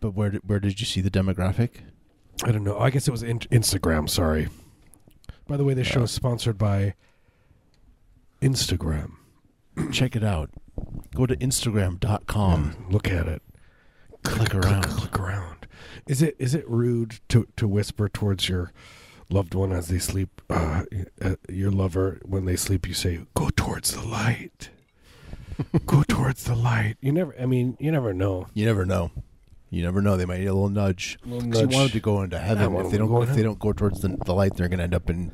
[0.00, 1.70] but where did, where did you see the demographic?
[2.44, 2.78] I don't know.
[2.78, 4.48] I guess it was in- Instagram, sorry.
[5.50, 6.94] By the way, this show is sponsored by
[8.40, 9.14] Instagram.
[9.90, 10.50] Check it out.
[11.16, 12.86] Go to Instagram.com.
[12.88, 13.42] Look at it.
[14.22, 14.84] Click around.
[14.84, 15.66] Click, around.
[16.06, 18.72] Is it is it rude to to whisper towards your
[19.28, 20.40] loved one as they sleep?
[20.48, 20.84] Uh,
[21.20, 24.70] uh, your lover when they sleep, you say, "Go towards the light."
[25.84, 26.96] Go towards the light.
[27.00, 27.34] You never.
[27.40, 28.46] I mean, you never know.
[28.54, 29.10] You never know.
[29.70, 30.16] You never know.
[30.16, 31.18] They might need a little nudge.
[31.24, 32.74] Little 'Cause you want them to go into heaven.
[32.76, 34.84] If they don't, go if they don't go towards the, the light, they're going to
[34.84, 35.30] end up in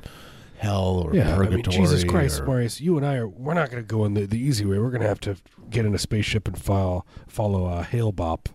[0.59, 1.57] hell or Yeah, I purgatory.
[1.79, 3.29] mean, Jesus Christ, or- Marius, you and I are.
[3.29, 4.79] We're not going to go in the, the easy way.
[4.79, 5.37] We're going to have to
[5.71, 8.47] get in a spaceship and file, follow uh, Hale-Bopp.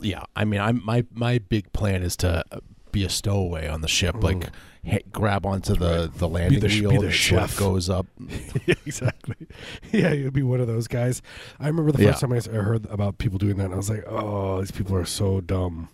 [0.00, 2.44] yeah, I mean, I'm my my big plan is to
[2.90, 4.22] be a stowaway on the ship, Mhm.
[4.22, 4.50] like
[4.88, 7.58] ha- grab onto the the landing the be wheel, the and sort of chef.
[7.58, 8.06] goes up.
[8.66, 9.36] yeah, exactly.
[9.92, 11.22] Yeah, you'd be one of those guys.
[11.60, 12.10] I remember the Yeah.
[12.12, 14.96] first time I heard about people doing that, and I was like, "Oh, these people
[14.96, 15.88] are so dumb."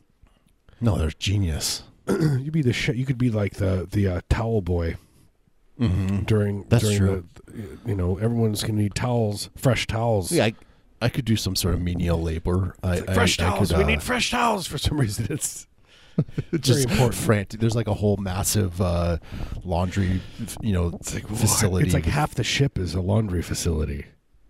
[0.81, 1.83] No, they're genius.
[2.09, 4.96] You'd be the sh- You could be like the the uh, towel boy
[5.81, 6.22] Mm-hmm.
[6.24, 7.24] during That's during true.
[7.46, 7.79] the.
[7.87, 10.33] You know, everyone's gonna need towels, fresh towels.
[10.33, 10.55] Yeah, I,
[11.01, 12.74] I could do some sort of menial labor.
[12.83, 13.68] I, like, fresh I towels.
[13.68, 15.27] could, we uh, need fresh towels for some reason.
[15.31, 15.66] It's
[16.61, 17.14] just important.
[17.14, 17.61] frantic.
[17.61, 19.18] There's like a whole massive uh,
[19.64, 20.20] laundry,
[20.61, 21.87] you know, it's like facility.
[21.87, 24.07] It's like half the ship is a laundry facility.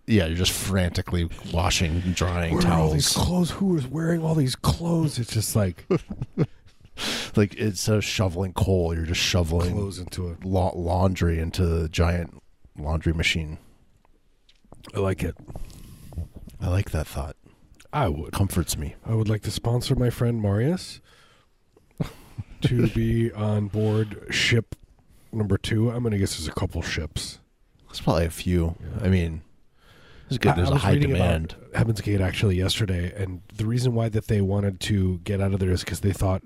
[0.07, 3.27] yeah, you're just frantically washing, and drying Where are all these towels.
[3.27, 3.51] clothes?
[3.51, 5.19] Who is wearing all these clothes?
[5.19, 5.85] It's just like
[7.35, 10.35] Like instead of shoveling coal, you're just shoveling clothes into a.
[10.43, 12.41] la- laundry into the giant
[12.77, 13.57] laundry machine.
[14.93, 15.35] I like it.
[16.59, 17.37] I like that thought.
[17.93, 18.33] I would.
[18.33, 18.95] Comforts me.
[19.05, 20.99] I would like to sponsor my friend Marius
[22.61, 24.75] to be on board ship
[25.31, 25.89] number two.
[25.91, 27.39] I'm going to guess there's a couple ships.
[27.87, 28.75] There's probably a few.
[28.79, 29.05] Yeah.
[29.05, 29.41] I mean,
[30.27, 30.55] it's good.
[30.55, 31.55] There's I a high demand.
[31.73, 35.59] Heaven's Gate actually yesterday, and the reason why that they wanted to get out of
[35.59, 36.43] there is because they thought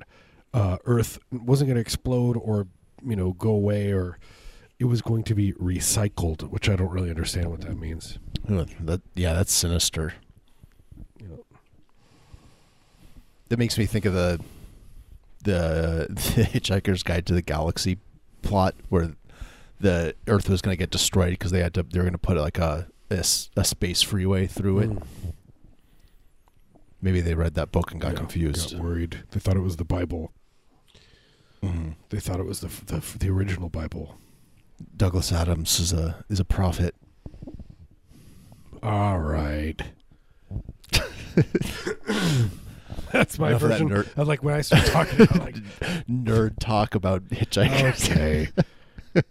[0.54, 2.68] uh, Earth wasn't going to explode or
[3.06, 4.20] you know go away, or
[4.80, 8.20] it was going to be recycled, which I don't really understand what that means.
[8.80, 10.14] That, yeah, that's sinister.
[11.22, 11.46] Know,
[13.50, 14.40] That makes me think of the
[15.44, 17.98] the, the Hitchhiker's Guide to the Galaxy
[18.42, 19.14] plot, where
[19.80, 21.84] the Earth was going to get destroyed because they had to.
[21.84, 23.24] They were going to put like a a
[23.64, 24.90] space freeway through it.
[24.90, 25.04] Mm.
[27.02, 28.72] Maybe they read that book and got Yeah, confused.
[28.74, 29.24] got worried.
[29.32, 30.32] They thought it was the Bible.
[31.62, 31.96] Mhm.
[32.10, 34.18] They thought it was the the, the original Bible.
[34.98, 36.96] Douglas Adams is a is a prophet.
[38.82, 39.80] All right.
[43.14, 43.90] That's my Enough of version.
[43.90, 45.56] nerd- of like when I start talking about like
[46.10, 48.12] Nerd talk about hitchhikers.
[48.12, 48.50] okay.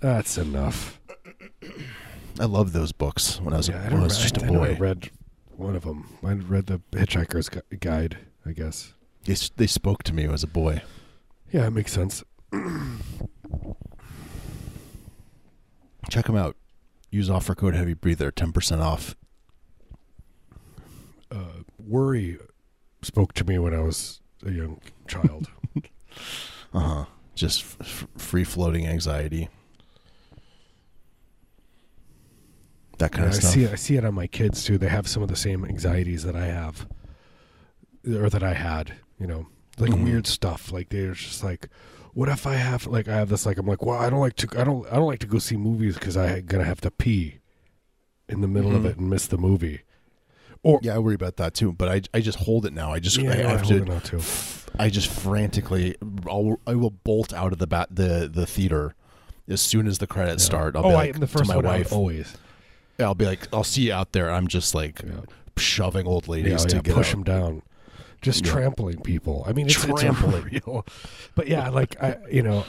[0.00, 0.98] That's enough.
[2.40, 4.74] I loved those books when I was, when I was just a I know I
[4.74, 4.78] boy.
[4.78, 5.10] read
[5.56, 6.08] one of them.
[6.24, 8.16] I read the Hitchhiker's Gu- Guide.
[8.46, 8.94] I guess.
[9.24, 10.82] They, s- they spoke to me as a boy.
[11.52, 12.24] Yeah, it makes sense.
[16.10, 16.56] Check them out.
[17.10, 19.14] Use offer code Heavy Breather, ten percent off.
[21.30, 22.38] Uh, worry
[23.02, 25.48] spoke to me when I was a young child.
[26.74, 27.04] Uh huh.
[27.34, 29.48] Just f- free floating anxiety.
[32.98, 33.72] That kind Yeah, of I see it.
[33.72, 34.78] I see it on my kids too.
[34.78, 36.86] They have some of the same anxieties that I have,
[38.06, 38.94] or that I had.
[39.18, 39.46] You know,
[39.78, 40.04] like Mhm.
[40.04, 40.72] weird stuff.
[40.72, 41.68] Like they're just like,
[42.14, 44.36] what if I have like I have this like I'm like, well, I don't like
[44.36, 46.90] to I don't I don't like to go see movies because I'm gonna have to
[46.90, 47.38] pee
[48.28, 48.90] in the middle of Mhm.
[48.90, 49.80] it and miss the movie.
[50.62, 51.72] Or Yeah, I worry about that too.
[51.72, 52.92] But I, I just hold it now.
[52.92, 54.20] I just yeah, I I have hold to it too.
[54.78, 55.96] I just frantically,
[56.26, 58.94] I'll, I will bolt out of the bat the the theater
[59.48, 60.46] as soon as the credits Yeah.
[60.46, 60.76] start.
[60.76, 61.92] I'll oh, be I, like the first to my wife.
[61.92, 62.36] always.
[62.98, 64.30] I'll be like, I'll see you out there.
[64.30, 65.22] I'm just like Yeah.
[65.56, 67.10] shoving old ladies to push out.
[67.12, 67.62] them down,
[68.20, 69.42] just trampling people.
[69.46, 70.34] I mean, it's, it's Trampling.
[70.44, 70.86] unreal.
[71.34, 72.64] But yeah, like I, you know,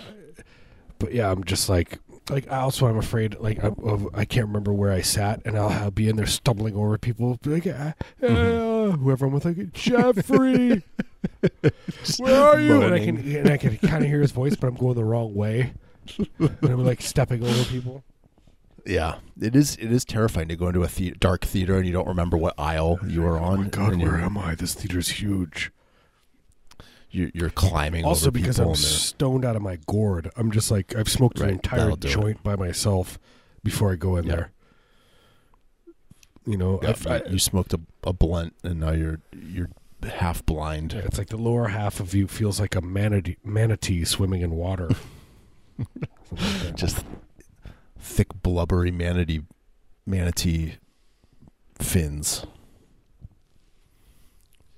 [0.98, 2.00] but yeah, I'm just like,
[2.30, 5.58] like I also I'm afraid, like I, of, I can't remember where I sat, and
[5.58, 9.02] I'll, have, be in there stumbling over people, like, ah, ah, Mm-hmm.
[9.04, 10.84] whoever I'm with, like Jeffrey,
[12.20, 12.82] where are you?
[12.82, 15.04] And I can, and I can kind of hear his voice, but I'm going the
[15.06, 15.74] wrong way,
[16.40, 18.04] and I'm like stepping over people.
[18.86, 19.78] Yeah, it is.
[19.78, 22.54] It is terrifying to go into a the- dark theater and you don't remember what
[22.60, 23.62] aisle you were Oh on.
[23.64, 24.56] my god, where am I?
[24.56, 25.72] This theater's huge.
[27.14, 30.30] You're, you're climbing Also because I'm stoned out of my gourd.
[30.36, 32.00] I'm just like I've smoked an entire that'll it.
[32.02, 33.20] joint by myself
[33.64, 34.36] before I go in Yeah.
[34.36, 34.52] there.
[36.46, 39.70] You know, Yeah, you, you smoked a, a blunt and now you're you're
[40.04, 40.92] half blind.
[40.94, 44.52] Yeah, it's like the lower half of you feels like a manatee, manatee swimming in
[44.52, 44.90] water.
[46.32, 46.76] Like.
[46.76, 47.04] Just
[48.00, 49.42] thick blubbery manatee
[50.06, 50.76] manatee
[51.80, 52.46] fins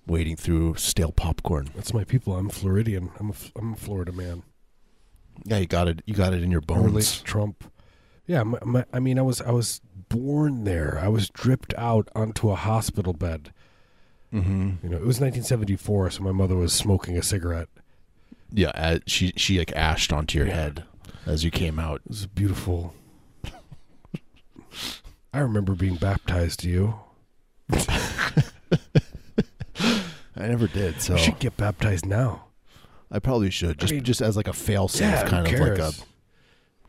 [0.07, 1.69] wading through stale popcorn.
[1.75, 2.35] That's my people.
[2.35, 3.11] I'm Floridian.
[3.19, 4.43] I'm a, I'm a Florida man.
[5.45, 6.01] Yeah, you got it.
[6.05, 7.21] You got it in your bones.
[7.21, 7.71] Trump.
[8.27, 10.99] Yeah, my, my, I mean, I was I was born there.
[11.01, 13.51] I was dripped out onto a hospital bed.
[14.33, 14.71] Mm-hmm.
[14.83, 17.67] You know, it was 1974, so my mother was smoking a cigarette.
[18.51, 20.55] Yeah, uh, she she like ashed onto your Yeah.
[20.55, 20.83] head
[21.25, 22.01] as you came out.
[22.05, 22.93] It was beautiful.
[25.33, 26.63] I remember being baptized.
[26.63, 26.95] You?
[30.37, 32.45] I never did, so You should get baptized now.
[33.11, 35.71] I probably should just mean, just as like a fail safe Yeah, kind of like
[35.71, 36.05] a cares?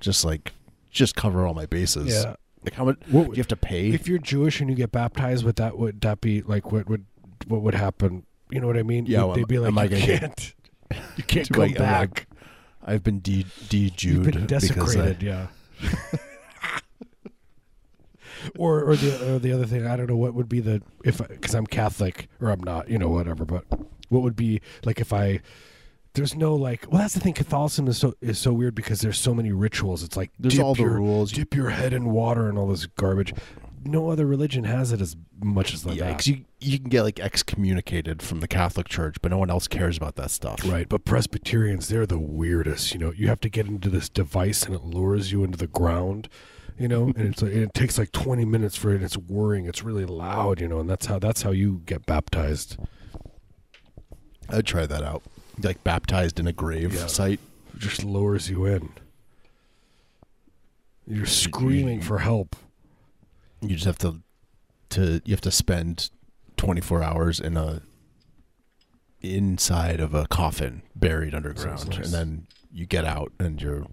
[0.01, 0.53] just like
[0.91, 2.13] just cover all my bases.
[2.13, 2.35] Yeah.
[2.65, 3.91] Like how much What do would- you have to pay?
[3.91, 7.05] if you're Jewish and you get baptized, would that would that be like what would
[7.47, 8.25] what would happen?
[8.51, 9.07] You know what I mean?
[9.07, 10.55] Yeah, Would well, they be like am I you gonna get- can't
[11.19, 12.27] you can't Do come I- am I- back.
[12.85, 15.23] I've been de de You've been desecrated.
[15.23, 15.49] yeah.
[18.59, 21.19] or or the or the other thing I don't know what would be the if
[21.29, 23.65] because I'm Catholic or I'm not you know whatever but
[24.09, 25.41] what would be like if I
[26.15, 29.19] there's no like well that's the thing Catholicism is so is so weird because there's
[29.19, 31.33] so many rituals it's like There's dip all the your, rules.
[31.33, 33.33] dip your head in water and all this garbage
[33.87, 37.03] no other religion has it as much as like yeah, that you you can get
[37.03, 40.61] like excommunicated from the Catholic Church, but no one else cares about that stuff.
[40.65, 42.93] Right, but Presbyterians, they're the weirdest.
[42.93, 45.67] You know, you have to get into this device and it lures you into the
[45.67, 46.29] ground.
[46.79, 49.03] You know, and it's like, it takes like twenty minutes for it.
[49.03, 49.67] It's whirring.
[49.67, 50.61] It's really loud.
[50.61, 52.77] You know, and that's how that's how you get baptized.
[54.51, 55.23] I'd try that out.
[55.63, 57.07] Like baptized in a grave Yeah.
[57.07, 57.41] site.
[57.75, 58.91] It just lowers you in.
[61.07, 62.57] You're screaming for help.
[63.63, 64.21] You just have to
[64.91, 66.11] to you have to spend
[66.59, 67.83] 24 hours in a
[69.23, 71.97] inside of a coffin buried underground nice.
[71.99, 73.87] and then you get out and you're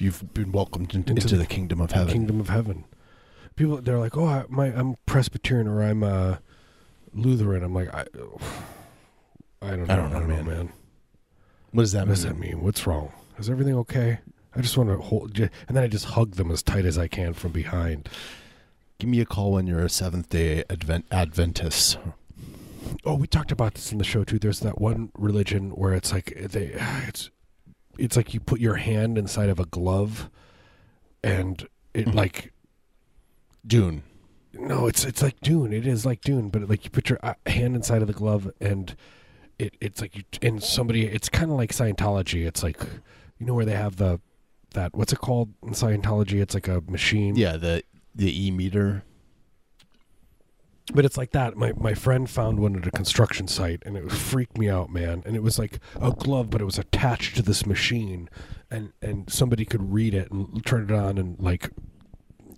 [0.00, 2.12] you've been welcomed into, Into the the kingdom of heaven.
[2.12, 2.84] Kingdom of Heaven.
[3.56, 6.36] People, they're like, "Oh, I, my, I'm Presbyterian or I'm uh,
[7.12, 8.02] Lutheran." I'm like, I,
[9.62, 10.46] I don't know, I don't know, man.
[10.46, 10.72] man.
[11.72, 12.14] What does that What mean?
[12.14, 12.62] does that mean?
[12.62, 13.12] What's wrong?
[13.38, 14.20] Is everything okay?
[14.54, 17.06] I just want to hold, and then I just hug them as tight as I
[17.06, 18.08] can from behind.
[18.98, 21.98] Give me a call when you're a Seventh Day Advent Adventist.
[23.04, 24.38] Oh, we talked about this in the show too.
[24.38, 26.72] There's that one religion where it's like they,
[27.06, 27.30] it's,
[27.98, 30.30] it's like you put your hand inside of a glove,
[31.22, 32.14] and it Mhm.
[32.14, 32.52] like
[33.66, 34.02] Dune.
[34.52, 35.72] no, it's it's like Dune.
[35.72, 38.50] It is like Dune, but like you put your uh, hand inside of the glove,
[38.60, 38.94] and
[39.58, 41.06] it it's like you and somebody.
[41.06, 42.46] It's kind of like Scientology.
[42.46, 42.80] It's like
[43.38, 44.20] you know where they have the
[44.74, 46.40] that what's it called in Scientology?
[46.40, 47.36] It's like a machine.
[47.36, 47.84] Yeah, the
[48.14, 49.04] the e meter.
[50.92, 51.56] But it's like that.
[51.56, 55.22] My my friend found one at a construction site, and it freaked me out, man.
[55.24, 58.28] And it was like a glove, but it was attached to this machine,
[58.70, 61.70] and and somebody could read it and turn it on and like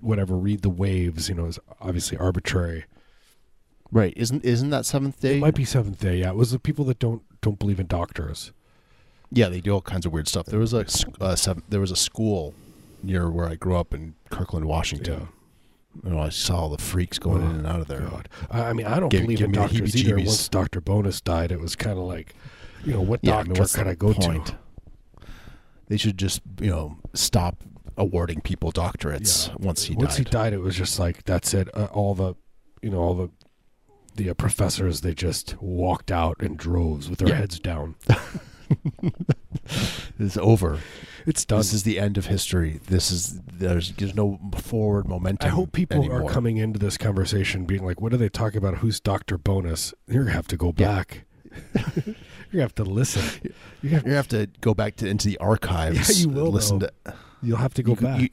[0.01, 1.29] whatever read the waves.
[1.29, 2.85] You know, is obviously arbitrary.
[3.91, 4.15] Right.
[4.17, 5.37] Isn't isn't that Seventh Day?
[5.37, 6.17] It might be Seventh Day.
[6.19, 8.53] Yeah, it was the people that don't don't believe in doctors.
[9.31, 10.47] Yeah, they do all kinds of weird stuff.
[10.47, 10.87] There was a
[11.21, 12.55] uh, sev- there was a school
[13.03, 15.29] near where I grew up in Kirkland, Washington.
[16.05, 18.01] You know, I saw all the freaks going in and out of there.
[18.01, 20.17] God, I, I mean, I don't Give- believe give in doctors either.
[20.17, 22.35] Once Doctor Bonus died, it was kind of like,
[22.85, 24.47] you know, what Yeah, I doctor mean, what's could I go point?
[24.47, 24.57] to?
[25.89, 27.63] They should just you know stop
[27.99, 29.55] awarding people doctorates Yeah.
[29.59, 30.03] once he died.
[30.03, 30.27] Once died.
[30.27, 31.69] he died, it was just like that's it.
[31.77, 32.35] Uh, all the,
[32.81, 33.29] you know, all the,
[34.15, 37.35] the uh, professors they just walked out in droves with their Yeah.
[37.37, 37.97] heads down.
[40.19, 40.79] It's over.
[41.27, 41.59] It's done.
[41.59, 42.81] This is the end of history.
[42.89, 45.47] This is there's there's no forward momentum.
[45.49, 46.25] I hope people anymore.
[46.25, 48.79] are coming into this conversation being like, "What are they talking about?
[48.79, 50.95] Who's Doctor Bonus?" You're gonna have to go Yeah.
[50.95, 51.25] back.
[51.75, 52.15] You're
[52.53, 53.51] gonna have to listen.
[53.83, 56.19] You have, You have to go back to into the archives.
[56.21, 56.89] Yeah, you will, Listen though.
[57.07, 57.15] to.
[57.43, 58.21] you'll have to go you, back.
[58.21, 58.29] You,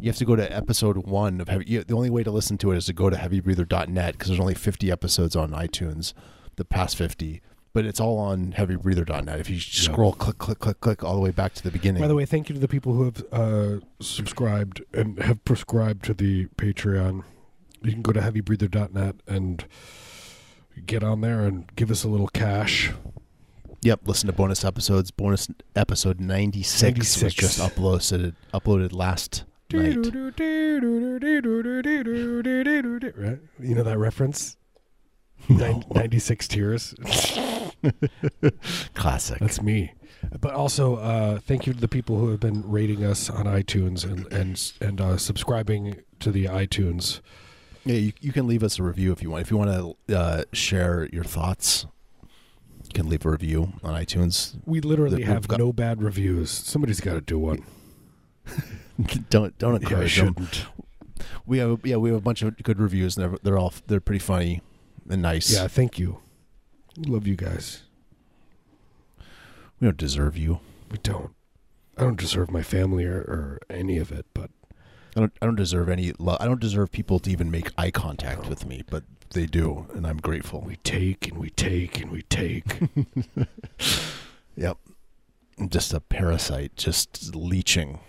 [0.00, 1.64] you have to go to episode one of heavy.
[1.68, 4.40] You, the only way to listen to it is to go to heavybreather.net because there's
[4.40, 6.12] only 50 episodes on iTunes,
[6.56, 7.40] the past 50,
[7.76, 9.38] but it's all on heavybreather.net.
[9.38, 12.00] If you scroll, click, click, click, click, all the way back to the beginning.
[12.00, 16.06] By the way, thank you to the people who have uh, subscribed and have prescribed
[16.06, 17.22] to the Patreon.
[17.82, 19.66] You can go to heavybreather.net and
[20.86, 22.92] get on there and give us a little cash.
[23.82, 25.10] Yep, listen to bonus episodes.
[25.10, 25.46] Bonus
[25.76, 29.96] episode 96, was just uploaded uploaded last night.
[33.18, 33.38] Right?
[33.60, 34.56] You know that reference?
[35.48, 36.94] Nin- 96 tears.
[38.94, 39.38] Classic.
[39.38, 39.92] That's me.
[40.40, 44.04] But also, uh, thank you to the people who have been rating us on iTunes
[44.04, 47.20] and and and uh, subscribing to the iTunes.
[47.84, 49.42] Yeah, you, you can leave us a review if you want.
[49.42, 51.86] If you want to uh, share your thoughts,
[52.84, 54.56] you can leave a review on iTunes.
[54.64, 56.50] We literally We've have got- no bad reviews.
[56.50, 57.64] Somebody's got to do one.
[59.30, 60.34] don't don't Yeah, encourage them.
[60.34, 60.66] shouldn't.
[61.46, 64.00] We have yeah we have a bunch of good reviews and they're, they're all they're
[64.00, 64.60] pretty funny
[65.08, 65.52] and nice.
[65.52, 66.18] Yeah, thank you.
[66.96, 67.82] We Love you guys.
[69.80, 70.60] we don't deserve you.
[70.90, 71.34] We don't.
[71.98, 74.50] I don't deserve my family or, or any of it, but
[75.16, 76.38] I don't I don't deserve any love.
[76.40, 80.06] I don't deserve people to even make eye contact with me, but they do, and
[80.06, 80.60] I'm grateful.
[80.60, 82.80] we take and we take and we take.
[84.58, 84.78] Yep.
[85.58, 88.00] I'm just a parasite, just leeching.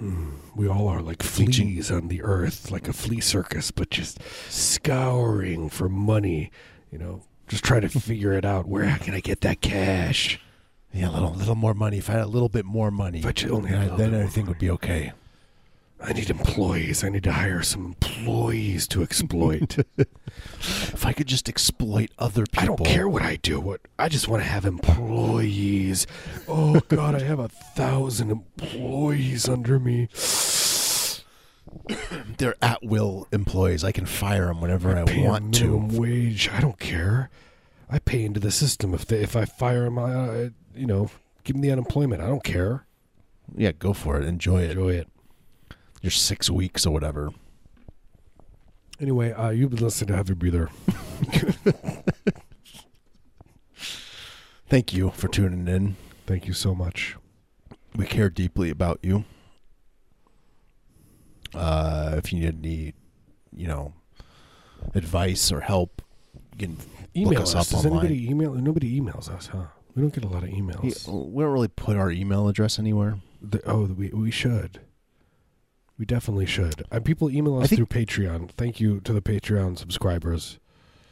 [0.00, 4.18] Mm, we all are like fleas on the earth, like a flea circus, but just
[4.48, 6.50] scouring for money.
[6.92, 8.66] You know, just trying to figure it out.
[8.68, 10.38] Where can I get that cash?
[10.92, 11.98] Yeah, a little little more money.
[11.98, 13.92] If I had a little bit more money, If I just only then, had a
[13.92, 15.12] I- little then bit more everything would be okay.
[16.00, 17.02] I need employees.
[17.02, 19.76] I need to hire some employees to exploit.
[20.58, 22.62] If I could just exploit other people.
[22.62, 23.58] I don't care what I do.
[23.58, 26.06] What I just want to have employees.
[26.46, 30.08] Oh God, I have a thousand employees under me.
[32.38, 33.82] They're at will employees.
[33.84, 35.76] I can fire them whenever I, 'em want to.
[35.76, 36.48] wage.
[36.50, 37.30] I don't care.
[37.88, 38.92] I pay into the system.
[38.94, 41.10] If they, if I fire them, I, I you know
[41.44, 42.20] give them the unemployment.
[42.22, 42.86] I don't care.
[43.56, 44.24] Yeah, go for it.
[44.26, 44.72] Enjoy it.
[44.72, 45.08] Enjoy it.
[46.02, 47.30] Your six weeks or whatever.
[49.00, 50.70] Anyway, uh, you've been listening to Heavy Breather.
[54.68, 55.96] Thank you for tuning in.
[56.26, 57.16] Thank you so much.
[57.94, 59.24] We care deeply about you.
[61.54, 62.94] Uh, if you need any,
[63.54, 63.92] you know,
[64.94, 66.02] advice or help,
[66.58, 66.76] you can
[67.16, 67.54] Email look us.
[67.54, 68.06] us, up Does online.
[68.06, 68.54] anybody email?
[68.54, 69.64] Nobody emails us, huh?
[69.94, 71.06] We don't get a lot of Yeah, emails.
[71.08, 73.18] we don't really put our email address anywhere.
[73.40, 74.80] The, oh, we we should.
[75.98, 76.84] We definitely should.
[76.90, 78.50] And people email us through Patreon.
[78.50, 80.58] Thank you to the Patreon subscribers.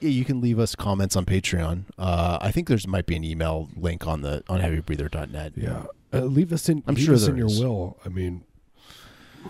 [0.01, 1.85] Yeah, you can leave us comments on Patreon.
[1.97, 5.53] Uh, I think there's might be an email link on the on heavybreather.net.
[5.57, 6.82] Yeah, uh, leave us in.
[6.87, 7.59] I'm leave sure us in your is.
[7.59, 7.97] will.
[8.05, 8.45] I mean,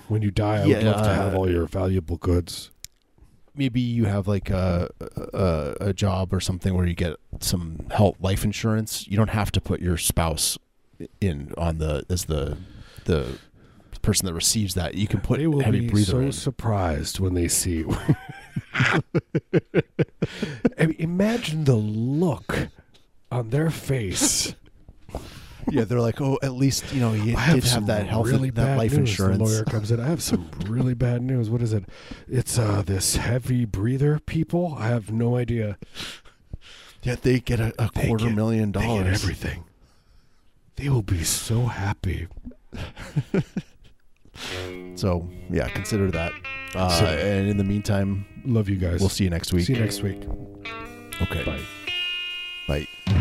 [0.07, 2.70] when you die, I Yeah, would love to have uh, all your valuable goods.
[3.57, 4.89] Maybe you have like a,
[5.32, 9.09] a a job or something where you get some health life insurance.
[9.09, 10.59] You don't have to put your spouse
[11.20, 12.59] in on the as the
[13.07, 13.39] the
[14.05, 14.94] person that receives that.
[14.94, 16.32] You can put they will heavy be breather so in.
[16.32, 17.84] surprised when they see.
[20.78, 22.68] I mean, imagine the look
[23.32, 24.55] on their face.
[25.70, 28.26] Yeah, they're like, oh, at least you know he I did have some that health
[28.28, 29.09] really that life news.
[29.11, 29.38] insurance.
[29.38, 29.98] The lawyer comes in.
[29.98, 31.48] I have some really bad news.
[31.48, 31.84] What is it?
[32.28, 34.74] It's uh this heavy breather people.
[34.78, 35.78] I have no idea.
[37.02, 39.22] Yeah, they get a, a They quarter get- million They get dollars.
[39.22, 39.64] everything.
[40.76, 42.26] They will be so happy.
[44.97, 46.32] So yeah, consider that.
[46.74, 49.01] Uh, Consider- and in the meantime, Love you guys.
[49.01, 49.64] we'll see you next week.
[49.66, 50.22] See you next week.
[51.22, 51.45] Okay.
[51.45, 51.61] Bye.
[53.07, 53.20] Bye.